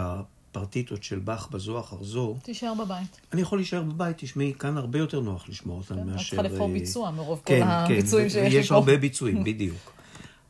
הפרטיטות 0.55 1.03
של 1.03 1.19
באך 1.19 1.47
בזו 1.51 1.79
אחר 1.79 2.03
זו... 2.03 2.35
תישאר 2.43 2.73
בבית. 2.73 3.21
אני 3.33 3.41
יכול 3.41 3.57
להישאר 3.59 3.83
בבית, 3.83 4.17
תשמעי, 4.17 4.53
כאן 4.59 4.77
הרבה 4.77 4.99
יותר 4.99 5.19
נוח 5.19 5.49
לשמוע 5.49 5.77
אותם 5.77 5.95
כן, 5.95 6.03
מאשר... 6.03 6.21
את 6.21 6.27
צריכה 6.29 6.41
לבחור 6.41 6.67
אה, 6.67 6.73
ביצוע 6.73 7.11
מרוב 7.11 7.41
כן, 7.45 7.59
כל 7.59 7.87
כן, 7.87 7.93
הביצועים 7.93 8.29
שיש 8.29 8.53
לי 8.53 8.63
פה. 8.63 8.75
הרבה 8.75 8.97
ביצועים, 8.97 9.43
בדיוק. 9.47 9.91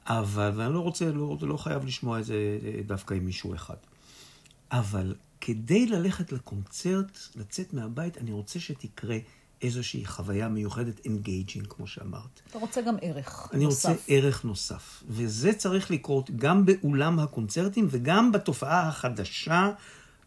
אבל, 0.06 0.51
ואני 0.56 0.74
לא 0.74 0.80
רוצה, 0.80 1.06
לא, 1.06 1.38
לא 1.41 1.58
חייב 1.58 1.86
לשמוע 1.86 2.20
את 2.20 2.26
זה 2.26 2.36
אה, 2.64 2.82
דווקא 2.86 3.14
עם 3.14 3.26
מישהו 3.26 3.56
אחד. 3.56 3.76
אבל 4.72 5.16
כדי 5.41 5.86
ללכת 5.86 6.32
לקונצרט, 6.32 7.20
לצאת 7.36 7.74
מהבית, 7.74 8.18
אני 8.18 8.32
רוצה 8.32 8.60
שתקרה 8.60 9.18
איזושהי 9.62 10.06
חוויה 10.06 10.47
מיוחדת, 10.47 11.06
engaging, 11.06 11.68
כמו 11.68 11.88
שאמרת. 11.88 12.41
אתה 12.49 12.60
רוצה 12.60 12.82
גם 12.82 12.95
ערך 13.01 13.49
אני 13.53 13.64
נוסף. 13.64 13.89
רוצה 13.89 14.01
ערך 14.08 14.45
נוסף. 14.45 15.03
וזה 15.08 15.53
צריך 15.53 15.91
לקרות 15.91 16.32
גם 16.32 16.66
באולם 16.66 17.20
הקונצרטים 17.20 17.88
וגם 17.89 18.32
בתופעה 18.32 18.88
החדשה, 18.88 19.70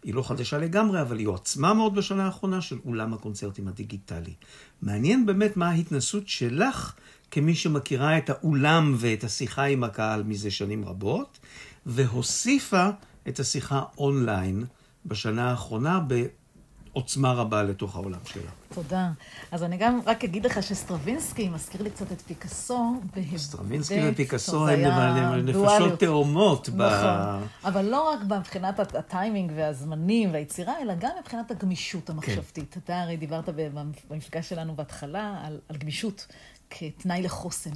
היא 0.03 0.15
לא 0.15 0.23
חדשה 0.23 0.59
לגמרי, 0.59 1.01
אבל 1.01 1.19
היא 1.19 1.27
הועצמה 1.27 1.75
מאוד 1.75 1.95
בשנה 1.95 2.27
האחרונה, 2.27 2.61
של 2.61 2.79
אולם 2.87 3.15
הקונצרטים 3.15 3.69
הדיגיטלי. 3.69 4.35
מעניין 4.83 5.27
באמת 5.27 5.57
מה 5.57 5.71
ההתנסות 5.71 6.29
שלך 6.29 6.95
כמי 7.31 7.55
שמכירה 7.55 8.19
את 8.19 8.31
האולם 8.31 8.95
ואת 8.99 9.25
השיחה 9.25 9.65
עם 9.65 9.85
הקהל 9.85 10.23
מזה 10.23 10.51
שנים 10.51 10.85
רבות, 10.85 11.39
והוסיפה 11.87 12.89
את 13.29 13.41
השיחה 13.41 13.83
אונליין 13.99 14.65
בשנה 15.07 15.51
האחרונה 15.51 16.01
בעוצמה 16.99 17.33
רבה 17.33 17.63
לתוך 17.63 17.97
העולם 17.97 18.19
שלה. 18.25 18.51
תודה. 18.75 19.11
אז 19.53 19.63
אני 19.63 19.77
גם 19.77 20.01
רק 20.07 20.25
אגיד 20.25 20.47
לך 20.47 20.63
שסטרווינסקי 20.63 21.49
מזכיר 21.49 21.83
לי 21.83 21.91
קצת 21.91 22.13
את 22.13 22.21
פיקאסו. 22.21 23.01
סטרווינסקי 23.37 24.01
ופיקאסו 24.13 24.69
הם. 24.69 25.45
נפשות 25.47 25.99
תאומות. 26.01 26.69
נכון. 26.69 27.47
אבל 27.65 27.85
לא 27.85 28.11
רק 28.11 28.39
מבחינת 28.39 28.81
הט- 28.81 28.95
הטיימינג 28.95 29.53
והזמנים 29.57 30.33
והיצירה, 30.33 30.73
אלא 30.83 30.95
גם 30.99 31.11
מבחינת 31.21 31.51
הגמישות 31.51 32.11
המחשבתית. 32.11 32.75
כן. 32.75 32.81
אתה 32.85 33.03
הרי 33.03 33.17
דיברת 33.17 33.49
במפגש 34.11 34.49
שלנו 34.49 34.77
בהתחלה 34.77 35.41
על 35.69 35.77
גמישות 35.77 36.27
כתנאי 36.71 37.23
לחוסן. 37.23 37.71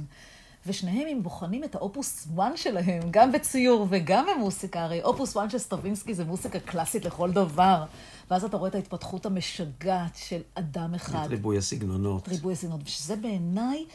ושניהם, 0.67 1.07
אם 1.07 1.23
בוחנים 1.23 1.63
את 1.63 1.75
האופוס 1.75 2.27
1 2.39 2.57
שלהם, 2.57 3.01
גם 3.11 3.31
בציור 3.31 3.87
וגם 3.89 4.25
במוסיקה, 4.35 4.83
הרי 4.83 5.01
אופוס 5.01 5.37
1 5.37 5.51
של 5.51 5.57
סטרווינסקי 5.57 6.13
זה 6.13 6.25
מוסיקה 6.25 6.59
קלאסית 6.59 7.05
לכל 7.05 7.31
דבר. 7.31 7.83
ואז 8.31 8.43
אתה 8.43 8.57
רואה 8.57 8.69
את 8.69 8.75
ההתפתחות 8.75 9.25
המשגעת 9.25 10.15
של 10.15 10.41
אדם 10.53 10.93
אחד. 10.93 11.23
את 11.25 11.29
ריבוי 11.29 11.57
הסגנונות. 11.57 12.27
ריבוי 12.27 12.53
הסגנונות, 12.53 12.81
ושזה 12.85 13.15
בעיניי 13.15 13.85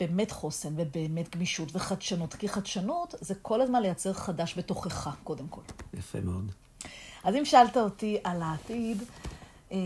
באמת 0.00 0.30
חוסן 0.30 0.74
ובאמת 0.76 1.36
גמישות 1.36 1.76
וחדשנות, 1.76 2.34
כי 2.34 2.48
חדשנות 2.48 3.14
זה 3.20 3.34
כל 3.42 3.60
הזמן 3.60 3.82
לייצר 3.82 4.12
חדש 4.12 4.58
בתוכך, 4.58 5.16
קודם 5.24 5.48
כל. 5.48 5.60
יפה 5.94 6.20
מאוד. 6.20 6.52
אז 7.24 7.34
אם 7.34 7.44
שאלת 7.44 7.76
אותי 7.76 8.18
על 8.24 8.42
העתיד, 8.42 9.02
אה, 9.72 9.78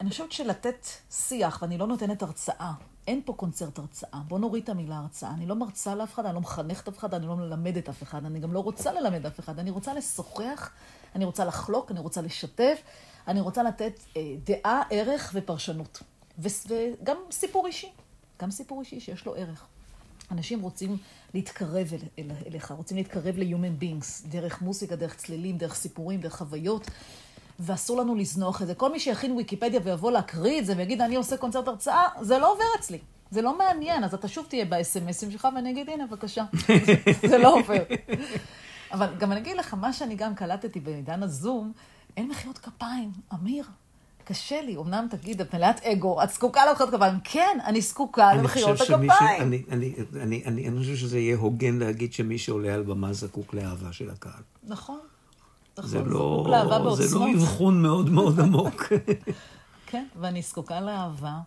אני 0.00 0.10
חושבת 0.10 0.32
שלתת 0.32 0.86
שיח, 1.10 1.58
ואני 1.62 1.78
לא 1.78 1.86
נותנת 1.86 2.22
הרצאה, 2.22 2.72
אין 3.06 3.20
פה 3.24 3.32
קונצרט 3.32 3.78
הרצאה. 3.78 4.20
בוא 4.28 4.38
נוריד 4.38 4.62
את 4.62 4.68
המילה 4.68 4.96
הרצאה. 4.96 5.30
אני 5.30 5.46
לא 5.46 5.56
מרצה 5.56 5.94
לאף 5.94 6.14
אחד, 6.14 6.24
אני 6.24 6.34
לא 6.34 6.40
מחנכת 6.40 6.88
אף 6.88 6.98
אחד, 6.98 7.14
אני 7.14 7.26
לא 7.26 7.36
מלמדת 7.36 7.88
אף 7.88 8.02
אחד, 8.02 8.24
אני 8.24 8.40
גם 8.40 8.52
לא 8.52 8.60
רוצה 8.60 8.92
ללמד 8.92 9.26
אף 9.26 9.40
אחד. 9.40 9.58
אני 9.58 9.70
רוצה 9.70 9.94
לשוחח, 9.94 10.70
אני 11.14 11.24
רוצה 11.24 11.44
לחלוק, 11.44 11.90
אני 11.90 12.00
רוצה 12.00 12.22
לשתף, 12.22 12.82
אני 13.28 13.40
רוצה 13.40 13.62
לתת 13.62 14.00
אה, 14.16 14.34
דעה, 14.44 14.82
ערך 14.90 15.30
ופרשנות. 15.34 16.02
ו- 16.38 16.48
וגם 16.68 17.16
סיפור 17.30 17.66
אישי, 17.66 17.88
גם 18.40 18.50
סיפור 18.50 18.80
אישי 18.80 19.00
שיש 19.00 19.26
לו 19.26 19.34
ערך. 19.34 19.66
אנשים 20.30 20.60
רוצים 20.60 20.96
להתקרב 21.34 21.92
אל, 21.92 21.98
אל, 22.18 22.30
אליך, 22.46 22.70
רוצים 22.70 22.96
להתקרב 22.96 23.38
ל-human 23.38 23.82
beings, 23.82 24.28
דרך 24.28 24.62
מוזיקה, 24.62 24.96
דרך 24.96 25.14
צלילים, 25.14 25.58
דרך 25.58 25.74
סיפורים, 25.74 26.20
דרך 26.20 26.36
חוויות, 26.36 26.86
ואסור 27.60 28.00
לנו 28.00 28.14
לזנוח 28.14 28.62
את 28.62 28.66
זה. 28.66 28.74
כל 28.74 28.92
מי 28.92 29.00
שיכין 29.00 29.32
ויקיפדיה 29.32 29.80
ויבוא 29.84 30.12
להקריא 30.12 30.58
את 30.58 30.66
זה 30.66 30.74
ויגיד, 30.76 31.00
אני 31.00 31.16
עושה 31.16 31.36
קונצרט 31.36 31.68
הרצאה, 31.68 32.08
זה 32.20 32.38
לא 32.38 32.52
עובר 32.52 32.64
אצלי. 32.78 32.98
זה 33.30 33.42
לא 33.42 33.58
מעניין, 33.58 34.04
אז 34.04 34.14
אתה 34.14 34.28
שוב 34.28 34.46
תהיה 34.48 34.64
ב-SMSים 34.64 35.30
שלך 35.32 35.48
ואני 35.54 35.70
אגיד, 35.70 35.90
הנה, 35.90 36.06
בבקשה. 36.06 36.44
זה, 36.66 36.94
זה 37.28 37.38
לא 37.38 37.54
עובר. 37.54 37.82
אבל 38.92 39.14
גם 39.18 39.32
אני 39.32 39.40
אגיד 39.40 39.56
לך, 39.56 39.74
מה 39.74 39.92
שאני 39.92 40.14
גם 40.14 40.34
קלטתי 40.34 40.80
בעידן 40.80 41.22
הזום, 41.22 41.72
אין 42.16 42.28
מחיאות 42.28 42.58
כפיים. 42.58 43.10
אמיר, 43.34 43.64
קשה 44.24 44.62
לי, 44.62 44.76
אמנם 44.76 45.06
תגיד, 45.10 45.40
את 45.40 45.54
מלאת 45.54 45.80
אגו, 45.84 46.22
את 46.22 46.30
זקוקה 46.30 46.66
למחיאות 46.70 46.90
כפיים. 46.90 47.18
כן, 47.24 47.58
אני 47.64 47.80
זקוקה 47.80 48.34
למחיאות 48.34 48.78
ש- 48.78 48.80
הכפיים. 48.80 49.42
אני, 49.42 49.62
אני, 49.70 49.94
אני, 50.22 50.42
אני, 50.46 50.68
אני 50.68 50.78
חושב 50.78 50.96
שזה 50.96 51.18
יהיה 51.18 51.36
הוגן 51.36 51.78
להגיד 51.78 52.12
שמי 52.12 52.38
שעולה 52.38 52.74
על 52.74 52.82
במה 52.82 53.12
זקוק 53.12 53.54
לאהבה 53.54 53.92
של 53.92 54.10
הקהל. 54.10 54.42
נכון. 54.64 54.98
נכון, 55.78 55.90
זה 55.90 55.98
זקוק 55.98 56.08
לא, 56.12 56.94
זה 56.96 57.14
לא. 57.18 57.26
אבחון 57.34 57.82
מאוד 57.82 58.10
מאוד 58.10 58.40
עמוק. 58.44 58.92
כן, 59.86 60.06
ואני 60.20 60.42
זקוקה 60.42 60.80
לאהבה, 60.80 61.38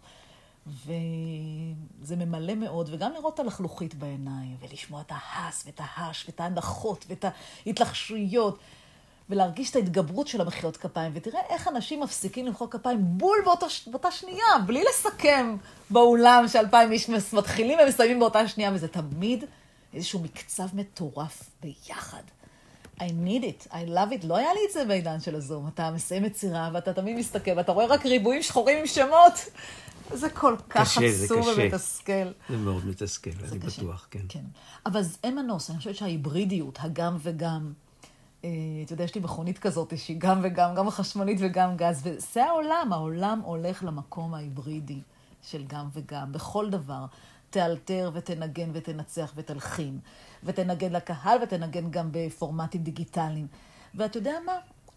וזה 0.68 2.16
ממלא 2.16 2.56
מאוד, 2.56 2.90
וגם 2.94 3.12
לראות 3.14 3.34
את 3.34 3.40
הלחלוכית 3.40 3.96
בעיניים, 3.96 4.56
ולשמוע 4.62 5.02
את 5.02 5.12
ההס 5.16 5.64
ואת 5.66 5.82
ההש 5.84 6.26
ואת 6.28 6.40
ההנחות 6.40 7.06
ואת 7.10 7.26
ההתלחשויות, 7.66 8.60
ולהרגיש 9.30 9.72
את 9.72 9.76
ההתגברות 9.76 10.28
של 10.28 10.42
המחיאות 10.42 10.78
כפיים, 10.78 11.12
ותראה 11.16 11.40
איך 11.50 11.68
אנשים 11.68 12.00
מפסיקים 12.00 12.46
למחוא 12.46 12.68
כפיים 12.68 13.00
בול 13.02 13.38
באותה, 13.46 13.66
באותה 13.88 14.12
שנייה, 14.12 14.46
בלי 14.66 14.84
לסכם 14.90 15.56
באולם 15.90 16.46
שאלפיים 16.48 16.92
איש 16.92 17.10
מתחילים 17.34 17.80
ומסיימים 17.84 18.20
באותה 18.20 18.48
שנייה, 18.48 18.72
וזה 18.74 18.88
תמיד 18.88 19.44
איזשהו 19.94 20.20
מקצב 20.20 20.68
מטורף 20.74 21.44
ביחד. 21.64 22.24
I 23.00 23.04
need 23.04 23.44
it, 23.44 23.68
I 23.72 23.88
love 23.88 24.12
it. 24.12 24.28
לא 24.28 24.38
היה 24.38 24.54
לי 24.54 24.60
את 24.68 24.74
זה 24.74 24.86
בעידן 24.86 25.20
של 25.20 25.36
הזום. 25.36 25.68
אתה 25.68 25.92
מסיים 25.92 26.26
יצירה 26.26 26.70
ואתה 26.74 26.94
תמיד 26.94 27.18
מסתכל 27.18 27.52
ואתה 27.58 27.72
רואה 27.72 27.86
רק 27.86 28.06
ריבועים 28.06 28.44
שחורים 28.44 28.78
עם 28.78 28.88
שמות. 28.88 29.34
זה 30.14 30.30
כל 30.30 30.56
כך 30.70 30.98
קשה, 30.98 31.02
עצוב. 31.26 31.48
ומתסכל. 31.58 32.28
זה 32.50 32.58
מאוד 32.58 32.86
מתסכל, 32.86 33.30
אני 33.52 33.60
קשה. 33.60 33.82
בטוח, 33.82 34.08
כן. 34.12 34.20
כן. 34.30 34.44
אבל 34.86 35.02
אין 35.24 35.36
מנוס, 35.36 35.70
אני 35.70 35.78
חושבת 35.78 35.96
שההיברידיות, 35.96 36.78
הגם 36.82 37.18
וגם, 37.22 37.74
אתה 38.86 38.94
יודע, 38.94 39.04
יש 39.04 39.16
לי 39.16 39.22
מכונית 39.22 39.60
כזאת 39.60 39.98
שהיא 39.98 40.18
גם 40.20 40.40
וגם, 40.44 40.76
גם 40.76 40.90
חשמלית 40.90 41.38
וגם 41.42 41.78
גז, 41.78 42.02
וזה 42.04 42.46
העולם, 42.46 42.90
העולם 42.92 43.42
הולך 43.44 43.84
למקום 43.84 44.34
ההיברידי 44.34 45.00
של 45.42 45.64
גם 45.68 45.88
וגם, 45.94 46.32
בכל 46.32 46.70
דבר. 46.70 47.06
תאלתר 47.50 48.12
ותנגן 48.14 48.70
ותנצח 48.74 49.32
ותלחין, 49.36 50.00
ותנגן 50.44 50.94
לקהל 50.94 51.38
ותנגן 51.44 51.92
גם 51.92 52.10
בפורמטים 52.12 52.84
דיגיטליים. 52.84 53.48
ואתה 53.96 54.18
יודע 54.18 54.34
מה? 54.46 54.54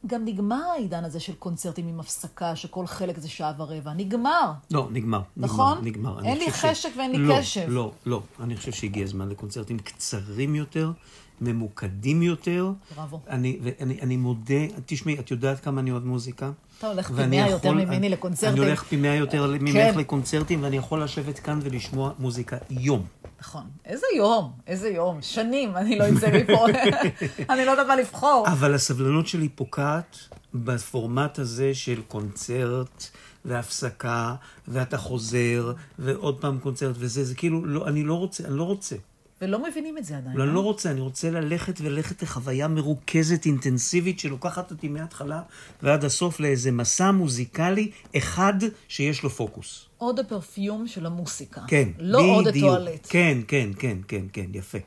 גם 0.07 0.25
נגמר 0.25 0.63
העידן 0.73 1.05
הזה 1.05 1.21
של 1.21 1.35
קונצרטים 1.35 1.89
עם 1.89 2.01
הפסקה, 2.01 2.57
שכל 2.57 2.87
חלק 2.87 3.19
זה 3.19 3.29
שעה 3.29 3.53
ורבע. 3.59 3.93
נגמר. 3.93 4.53
לא, 4.71 4.89
נגמר. 4.93 5.21
נכון? 5.37 5.79
נגמר. 5.83 6.11
נגמר. 6.11 6.25
אין 6.25 6.39
לי 6.39 6.51
חשק 6.51 6.89
ואין 6.97 7.11
לי 7.11 7.19
לא, 7.19 7.35
קשב. 7.39 7.67
לא, 7.69 7.93
לא. 8.07 8.23
אני 8.41 8.57
חושב 8.57 8.73
שהגיע 8.73 9.05
הזמן 9.05 9.29
לקונצרטים 9.29 9.79
קצרים 9.79 10.55
יותר, 10.55 10.93
ממוקדים 11.41 12.23
יותר. 12.23 12.71
בראבו. 12.97 13.21
אני, 13.29 13.59
ואני 13.63 14.01
אני 14.03 14.17
מודה, 14.17 14.55
תשמעי, 14.87 15.19
את 15.19 15.31
יודעת 15.31 15.61
כמה 15.61 15.81
אני 15.81 15.91
אוהב 15.91 16.05
מוזיקה? 16.05 16.51
אתה 16.79 16.87
הולך 16.87 17.11
פי 17.11 17.27
מאה 17.27 17.51
יותר 17.51 17.73
ממני 17.73 18.09
לקונצרטים. 18.09 18.63
אני 18.63 18.67
הולך 18.67 18.83
פי 18.83 18.97
מאה 18.97 19.15
יותר 19.15 19.51
ממך 19.61 19.73
כן. 19.73 19.99
לקונצרטים, 19.99 20.63
ואני 20.63 20.77
יכול 20.77 21.03
לשבת 21.03 21.39
כאן 21.39 21.59
ולשמוע 21.63 22.13
מוזיקה 22.19 22.57
יום. 22.71 23.07
נכון. 23.41 23.63
איזה 23.85 24.07
יום, 24.17 24.53
איזה 24.67 24.89
יום. 24.89 25.19
שנים 25.23 25.77
אני 25.77 25.99
לא 25.99 26.05
אצא 26.09 26.31
מפה. 26.33 26.67
אני 27.53 27.65
לא 27.65 27.71
יודעת 27.71 27.87
מה 27.87 27.97
לבחור. 27.97 28.47
אבל 28.53 28.75
הסבלנות 28.75 29.27
שלי 29.27 29.49
פוקעת 29.49 30.17
בפורמט 30.55 31.39
הזה 31.39 31.75
של 31.75 32.03
קונצרט 32.09 33.05
והפסקה, 33.45 34.35
ואתה 34.69 34.99
חוזר, 34.99 35.73
ועוד 35.99 36.41
פעם 36.41 36.59
קונצרט 36.59 36.97
וזה, 36.99 37.25
זה 37.25 37.35
כאילו, 37.35 37.65
לא, 37.65 37.87
אני 37.87 38.03
לא 38.03 38.15
רוצה, 38.15 38.45
אני 38.45 38.57
לא 38.57 38.63
רוצה. 38.63 38.97
ולא 39.41 39.65
מבינים 39.69 39.99
את 39.99 40.05
זה 40.05 40.17
עדיין. 40.17 40.37
לא, 40.37 40.43
אני 40.43 40.51
אה? 40.51 40.55
לא 40.55 40.61
רוצה, 40.61 40.91
אני 40.91 41.01
רוצה 41.01 41.31
ללכת 41.31 41.81
וללכת 41.81 42.23
לחוויה 42.23 42.69
מרוכזת, 42.69 43.47
אינטנסיבית, 43.47 44.19
שלוקחת 44.21 44.71
אותי 44.71 44.89
מההתחלה 44.89 45.43
ועד 45.83 46.05
הסוף 46.05 46.41
לאיזה 46.41 46.71
מסע 46.73 47.11
מוזיקלי 47.11 47.91
אחד 48.17 48.55
שיש 48.89 49.23
לו 49.23 49.31
פוקוס. 49.31 49.87
עוד 49.99 50.19
הפרפיום 50.19 50.87
של 50.87 51.07
המוסיקה. 51.07 51.61
כן, 51.69 51.89
לא 51.99 52.19
עוד 52.19 52.49
בדיוק. 52.49 52.73
הטואלט. 52.73 53.07
כן, 53.11 53.39
כן, 53.49 53.71
כן, 53.79 53.99
כן, 54.09 54.27
כן, 54.33 54.47
יפה. 54.55 54.79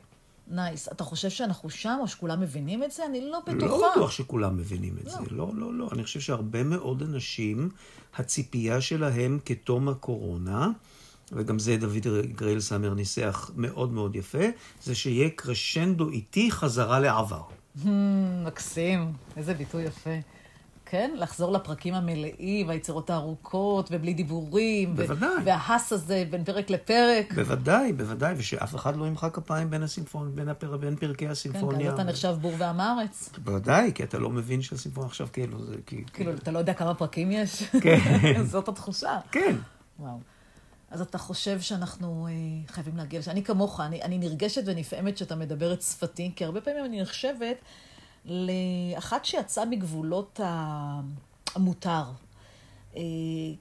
nice. 0.50 0.88
אתה 0.88 1.04
חושב 1.04 1.28
שאנחנו 1.30 1.70
שם, 1.70 1.98
או 2.00 2.08
שכולם 2.08 2.40
מבינים 2.40 2.82
את 2.82 2.90
זה? 2.90 3.06
אני 3.06 3.20
לא 3.30 3.40
בטוחה. 3.46 3.66
לא 3.66 3.90
בטוח 3.92 4.10
שכולם 4.10 4.56
מבינים 4.56 4.96
את 5.04 5.10
זה. 5.10 5.18
לא, 5.30 5.50
לא, 5.54 5.74
לא. 5.74 5.88
אני 5.92 6.04
חושב 6.04 6.20
שהרבה 6.20 6.62
מאוד 6.62 7.02
אנשים, 7.02 7.70
הציפייה 8.16 8.80
שלהם 8.80 9.38
כתום 9.44 9.88
הקורונה, 9.88 10.68
וגם 11.32 11.58
זה 11.58 11.76
דוד 11.76 12.06
גרייל 12.36 12.60
סאמר 12.60 12.94
ניסח 12.94 13.50
מאוד 13.56 13.92
מאוד 13.92 14.16
יפה, 14.16 14.44
זה 14.82 14.94
שיהיה 14.94 15.28
קרשנדו 15.36 16.08
איטי 16.08 16.50
חזרה 16.50 17.00
לעבר. 17.00 17.42
Hmm, 17.76 17.88
מקסים. 18.46 19.12
איזה 19.36 19.54
ביטוי 19.54 19.82
יפה. 19.82 20.10
כן, 20.90 21.10
לחזור 21.14 21.52
לפרקים 21.52 21.94
המלאים, 21.94 22.68
והיצירות 22.68 23.10
הארוכות, 23.10 23.88
ובלי 23.92 24.14
דיבורים. 24.14 24.92
ו- 24.96 25.06
בוודאי. 25.06 25.30
וההס 25.44 25.92
הזה 25.92 26.24
בין 26.30 26.44
פרק 26.44 26.70
לפרק. 26.70 27.32
בוודאי, 27.34 27.92
בוודאי, 27.92 28.34
ושאף 28.36 28.74
אחד 28.74 28.96
לא 28.96 29.04
ימחא 29.04 29.28
כפיים 29.28 29.70
בין, 29.70 29.82
הסימפונ... 29.82 30.34
בין, 30.34 30.48
הפר... 30.48 30.76
בין 30.76 30.96
פרקי 30.96 31.24
כן, 31.24 31.30
הסימפוניה. 31.30 31.90
כי 31.90 31.94
אתה 31.94 32.02
נחשב 32.02 32.36
בור 32.40 32.52
ועם 32.58 32.80
הארץ. 32.80 33.30
בוודאי, 33.44 33.92
כי 33.94 34.02
אתה 34.02 34.18
לא 34.18 34.30
מבין 34.30 34.62
שהסימפוניה 34.62 35.08
עכשיו 35.08 35.28
כאילו 35.32 35.64
זה 35.64 35.74
כי... 35.86 36.04
כאילו, 36.12 36.32
אתה 36.32 36.50
לא 36.50 36.58
יודע 36.58 36.74
כמה 36.74 36.94
פרקים 36.94 37.32
יש? 37.32 37.62
כן. 37.62 38.42
זאת 38.52 38.68
התחושה. 38.68 39.18
כן. 39.30 39.56
וואו. 39.98 40.18
אז 40.90 41.00
אתה 41.00 41.18
חושב 41.18 41.60
שאנחנו 41.60 42.26
אה, 42.26 42.32
חייבים 42.72 42.96
להגיע 42.96 43.20
לשם. 43.20 43.30
אני 43.30 43.44
כמוך, 43.44 43.80
אני, 43.80 44.02
אני 44.02 44.18
נרגשת 44.18 44.62
ונפעמת 44.66 45.18
שאתה 45.18 45.36
מדבר 45.36 45.72
את 45.72 45.82
שפתי, 45.82 46.32
כי 46.36 46.44
הרבה 46.44 46.60
פעמים 46.60 46.84
אני 46.84 47.02
נחשבת 47.02 47.56
לאחת 48.24 49.24
שיצאה 49.24 49.64
מגבולות 49.64 50.40
המותר. 51.54 52.04
אה, 52.96 53.02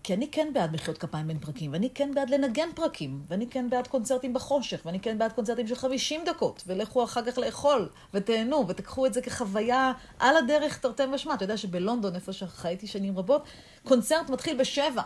כי 0.04 0.14
אני 0.14 0.32
כן 0.32 0.48
בעד 0.54 0.74
מחיאות 0.74 0.98
כפיים 0.98 1.28
בין 1.28 1.40
פרקים, 1.40 1.74
ואני 1.74 1.90
כן 1.90 2.12
בעד 2.16 2.30
לנגן 2.30 2.70
פרקים, 2.76 3.22
ואני 3.28 3.48
כן 3.50 3.70
בעד 3.70 3.88
קונצרטים 3.88 4.34
בחושך, 4.34 4.82
ואני 4.86 5.00
כן 5.00 5.18
בעד 5.18 5.34
קונצרטים 5.34 5.68
של 5.68 5.76
50 5.76 6.22
דקות, 6.26 6.64
ולכו 6.68 7.04
אחר 7.04 7.22
כך 7.22 7.38
לאכול, 7.38 7.90
ותהנו, 8.14 8.68
ותקחו 8.68 9.06
את 9.06 9.14
זה 9.14 9.22
כחוויה 9.22 9.92
על 10.20 10.38
הדרך 10.38 10.78
תרתי 10.78 11.06
משמע. 11.06 11.34
אתה 11.34 11.44
יודע 11.44 11.58
שבלונדון, 11.58 12.16
איפה 12.16 12.34
שחייתי 12.34 12.88
שנים 12.88 13.18
רבות, 13.18 13.44
קונצרט 13.84 14.30
מתחיל 14.30 14.58
בשבע. 14.58 15.02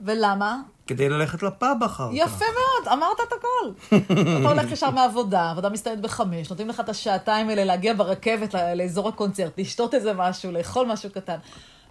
ולמה? 0.00 0.60
כדי 0.90 1.08
ללכת 1.08 1.42
לפאב 1.42 1.82
אחר 1.86 2.08
כך. 2.08 2.14
יפה 2.14 2.44
מאוד, 2.44 2.98
אמרת 2.98 3.16
את 3.28 3.32
הכל. 3.32 3.96
אתה 4.40 4.48
הולך 4.48 4.72
ישר 4.72 4.90
מהעבודה, 4.90 5.42
העבודה 5.42 5.68
מסתיימת 5.68 6.00
בחמש, 6.00 6.50
נותנים 6.50 6.68
לך 6.68 6.80
את 6.80 6.88
השעתיים 6.88 7.48
האלה 7.48 7.64
להגיע 7.64 7.94
ברכבת 7.94 8.54
לאזור 8.54 9.08
הקונצרט, 9.08 9.58
לשתות 9.58 9.94
איזה 9.94 10.12
משהו, 10.12 10.52
לאכול 10.52 10.86
משהו 10.86 11.10
קטן. 11.10 11.36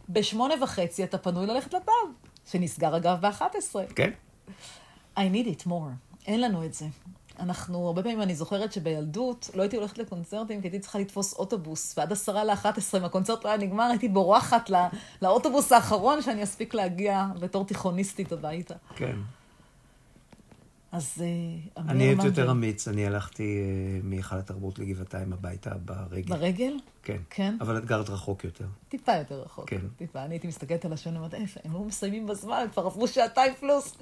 בשמונה 0.09 0.53
וחצי 0.63 1.03
אתה 1.03 1.17
פנוי 1.17 1.47
ללכת 1.47 1.73
לפאב, 1.73 2.09
שנסגר 2.51 2.97
אגב 2.97 3.17
ב-11. 3.21 3.93
כן. 3.95 4.09
I 5.17 5.19
need 5.19 5.47
it 5.47 5.67
more. 5.67 6.19
אין 6.27 6.41
לנו 6.41 6.65
את 6.65 6.73
זה. 6.73 6.85
אנחנו, 7.39 7.87
הרבה 7.87 8.03
פעמים 8.03 8.21
אני 8.21 8.35
זוכרת 8.35 8.73
שבילדות 8.73 9.49
לא 9.53 9.61
הייתי 9.61 9.77
הולכת 9.77 9.97
לקונצרטים, 9.97 10.61
כי 10.61 10.67
הייתי 10.67 10.79
צריכה 10.79 10.99
לתפוס 10.99 11.33
אוטובוס, 11.33 11.97
ועד 11.97 12.11
עשרה 12.11 12.43
לאחת 12.43 12.77
עשרה, 12.77 12.99
אם 12.99 13.05
הקונצרט 13.05 13.43
לא 13.45 13.49
היה 13.49 13.57
נגמר, 13.57 13.83
הייתי 13.83 14.07
בורחת 14.07 14.69
לא, 14.69 14.79
לאוטובוס 15.21 15.71
האחרון 15.71 16.21
שאני 16.21 16.43
אספיק 16.43 16.73
להגיע 16.73 17.25
בתור 17.39 17.65
תיכוניסטית 17.65 18.31
הביתה. 18.31 18.75
כן. 18.95 19.15
אז 20.91 21.23
אה, 21.77 21.83
אני 21.89 22.03
הייתי 22.03 22.25
יותר 22.25 22.51
אמיץ, 22.51 22.87
אני 22.87 23.05
הלכתי 23.05 23.43
אה, 23.43 23.99
מהיכל 24.03 24.35
התרבות 24.35 24.79
לגבעתיים 24.79 25.33
הביתה 25.33 25.69
ברגל. 25.85 26.35
ברגל? 26.35 26.73
כן. 27.03 27.17
כן. 27.29 27.57
אבל 27.61 27.77
את 27.77 27.85
גרת 27.85 28.09
רחוק 28.09 28.43
יותר. 28.43 28.65
טיפה 28.89 29.15
יותר 29.15 29.41
רחוק. 29.41 29.69
כן. 29.69 29.81
טיפה. 29.97 30.23
אני 30.23 30.33
הייתי 30.33 30.47
מסתכלת 30.47 30.85
על 30.85 30.93
השעון 30.93 31.15
ואומרת, 31.15 31.33
איפה, 31.33 31.59
הם 31.63 31.73
לא 31.73 31.79
מסיימים 31.79 32.27
בזמן, 32.27 32.65
כבר 32.73 32.85
עברו 32.85 33.07
שעתיים 33.07 33.53
פלוס. 33.59 33.97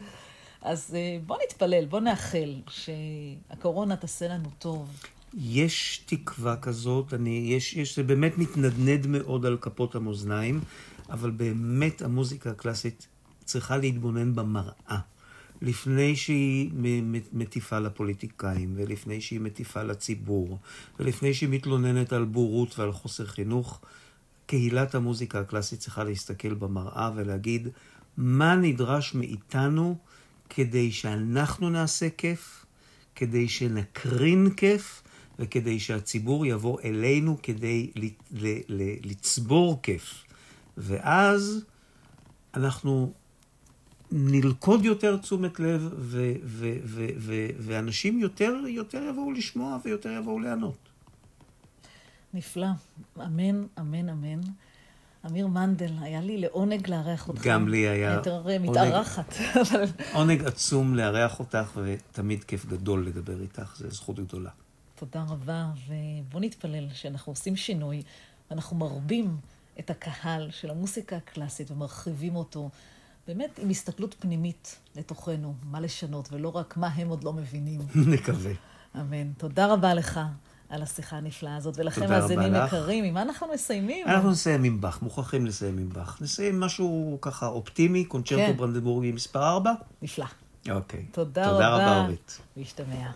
אז 0.62 0.96
אה, 0.96 1.18
בוא 1.26 1.38
נתפלל, 1.46 1.86
בוא 1.86 2.00
נאחל 2.00 2.56
שהקורונה 2.70 3.96
תעשה 3.96 4.28
לנו 4.28 4.50
טוב. 4.60 5.04
יש 5.34 6.02
תקווה 6.06 6.58
כזאת, 6.58 7.14
אני, 7.14 7.48
יש, 7.50 7.74
יש, 7.74 7.96
זה 7.96 8.04
באמת 8.04 8.38
מתנדנד 8.38 9.08
מאוד 9.08 9.46
על 9.46 9.58
כפות 9.62 9.96
המאזניים, 9.96 10.60
אבל 11.10 11.32
באמת 11.32 12.02
המוזיקה 12.02 12.50
הקלאסית 12.50 13.08
צריכה 13.46 13.78
להתבונן 13.78 14.36
במראה. 14.36 15.00
לפני 15.62 16.16
שהיא 16.16 16.72
מטיפה 17.34 17.80
לפוליטיקאים, 17.80 18.74
ולפני 18.76 19.22
שהיא 19.22 19.40
מטיפה 19.40 19.84
לציבור, 19.84 20.58
ולפני 21.00 21.34
שהיא 21.34 21.50
מתלוננת 21.50 22.14
על 22.14 22.26
בורות 22.26 22.80
ועל 22.80 22.92
חוסר 22.92 23.26
חינוך, 23.26 23.82
קהילת 24.46 24.96
המוזיקה 24.96 25.40
הקלאסית 25.40 25.80
צריכה 25.80 26.04
להסתכל 26.04 26.54
במראה 26.54 27.12
ולהגיד 27.16 27.68
מה 28.18 28.56
נדרש 28.56 29.16
מאיתנו 29.16 29.98
כדי 30.50 30.92
שאנחנו 30.92 31.70
נעשה 31.70 32.10
כיף, 32.10 32.66
כדי 33.16 33.50
שנקרין 33.50 34.50
כיף, 34.50 35.04
וכדי 35.40 35.80
שהציבור 35.80 36.46
יבוא 36.46 36.82
אלינו 36.82 37.38
כדי 37.44 37.92
לצבור 39.04 39.80
כיף. 39.82 40.24
ואז 40.78 41.66
אנחנו 42.54 43.14
נלכוד 44.12 44.86
יותר 44.86 45.18
תשומת 45.18 45.60
לב, 45.60 45.90
ו- 45.98 46.34
ו- 46.44 46.78
ו- 46.84 47.08
ו- 47.18 47.48
ואנשים 47.60 48.20
יותר, 48.20 48.54
יותר 48.68 49.04
יבואו 49.04 49.32
לשמוע 49.32 49.78
ויותר 49.84 50.10
יבואו 50.12 50.40
ליהנות. 50.40 50.78
נפלא. 52.34 52.68
אמן, 53.26 53.64
אמן, 53.80 54.10
אמן. 54.10 54.42
אמיר 55.28 55.48
מנדל, 55.48 55.92
היה 56.02 56.22
לי 56.22 56.38
לעונג 56.38 56.90
לארח 56.90 57.28
אותך. 57.28 57.48
גם 57.48 57.68
לי 57.68 57.78
היה 57.78 58.14
יותר 58.14 58.44
מתארחת. 58.60 59.34
עונג 60.14 60.44
עצום 60.44 60.96
לארח 60.96 61.40
אותך, 61.40 61.80
ותמיד 61.84 62.44
כיף 62.44 62.66
גדול 62.66 63.08
לדבר 63.08 63.42
איתך, 63.42 63.76
זו 63.78 63.90
זכות 63.92 64.20
גדולה. 64.20 64.50
תודה 64.96 65.26
רבה, 65.30 65.66
ובוא 65.88 66.42
נתפלל 66.42 66.88
שאנחנו 66.94 67.32
עושים 67.32 67.56
שינוי, 67.56 68.04
ואנחנו 68.50 68.78
מרבים 68.78 69.38
את 69.80 69.90
הקהל 69.90 70.52
של 70.52 70.70
המוסיקה 70.70 71.16
הקלאסית 71.16 71.72
ומרחיבים 71.72 72.36
אותו, 72.36 72.70
באמת 73.28 73.60
עם 73.60 73.70
הסתכלות 73.70 74.16
פנימית 74.20 74.76
לתוכנו, 74.96 75.54
מה 75.64 75.80
לשנות, 75.80 76.30
ולא 76.32 76.50
רק 76.50 76.78
מה 76.78 76.88
הם 76.88 77.10
עוד 77.10 77.24
לא 77.24 77.34
מבינים. 77.34 77.82
נקווה. 78.14 78.52
אמן. 78.96 79.32
תודה 79.34 79.74
רבה 79.74 79.94
לך. 79.94 80.20
על 80.70 80.82
השיחה 80.82 81.18
הנפלאה 81.18 81.56
הזאת, 81.56 81.78
ולכם 81.78 82.10
מאזינים 82.10 82.54
יקרים, 82.56 83.04
עם 83.04 83.14
מה 83.14 83.22
אנחנו 83.22 83.48
מסיימים? 83.54 84.08
אנחנו 84.08 84.32
נסיים 84.32 84.64
עם 84.64 84.82
באך, 84.82 85.02
מוכרחים 85.02 85.46
לסיים 85.46 85.78
עם 85.78 85.90
באך. 85.90 86.22
נסיים 86.22 86.60
משהו 86.60 87.18
ככה 87.22 87.48
אופטימי, 87.48 88.06
קונצ'רטו 88.06 88.52
כן. 88.52 88.58
ברנדבורגי 88.58 89.12
מספר 89.12 89.44
4. 89.44 89.74
נפלא. 90.02 90.26
אוקיי. 90.70 91.06
תודה, 91.12 91.44
תודה 91.44 91.50
רבה. 91.50 91.78
תודה 91.78 91.92
רבה, 91.92 92.02
אורית. 92.02 92.40
להשתמע. 92.58 93.12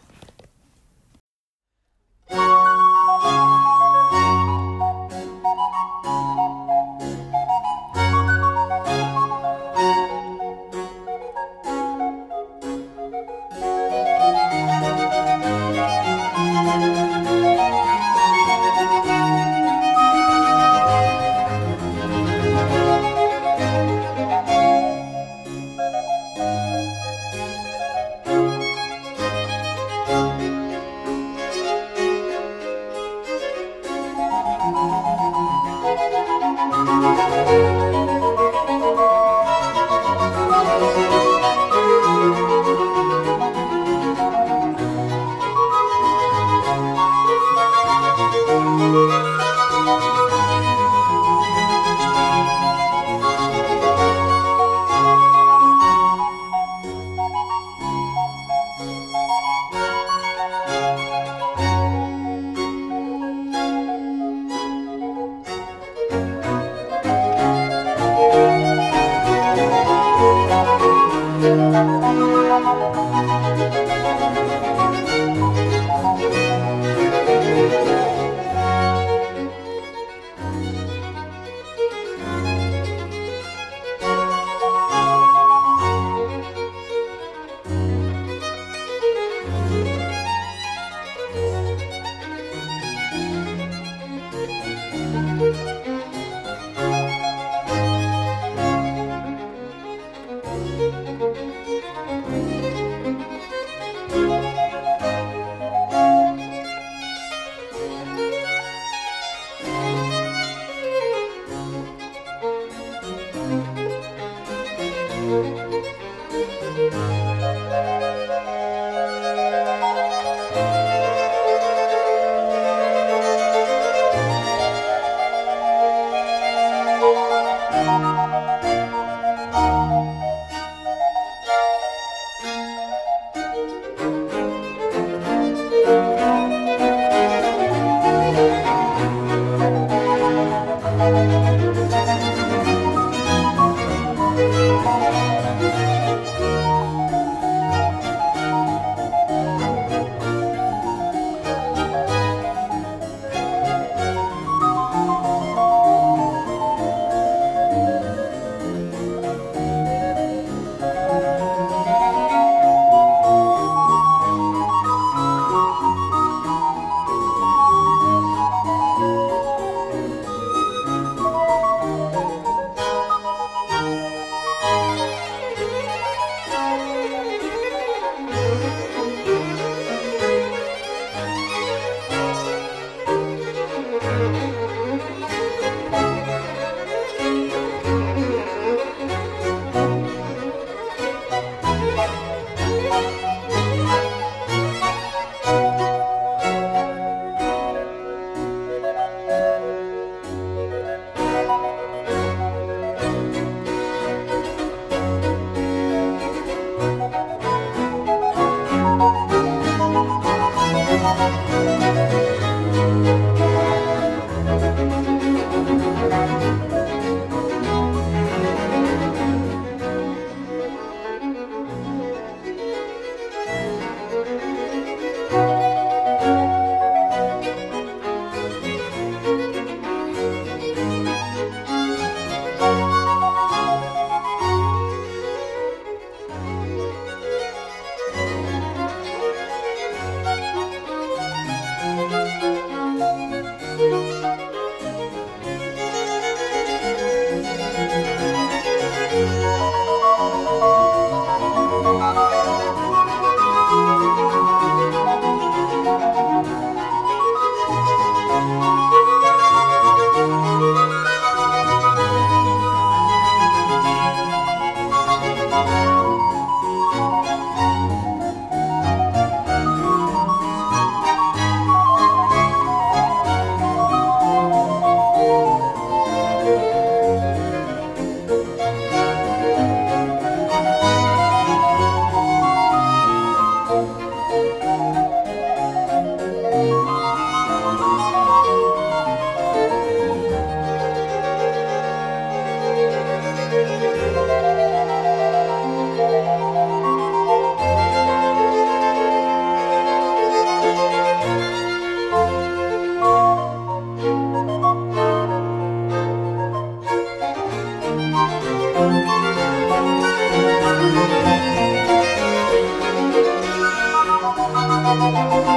Thank 308.12 308.42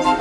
you. 0.09 0.14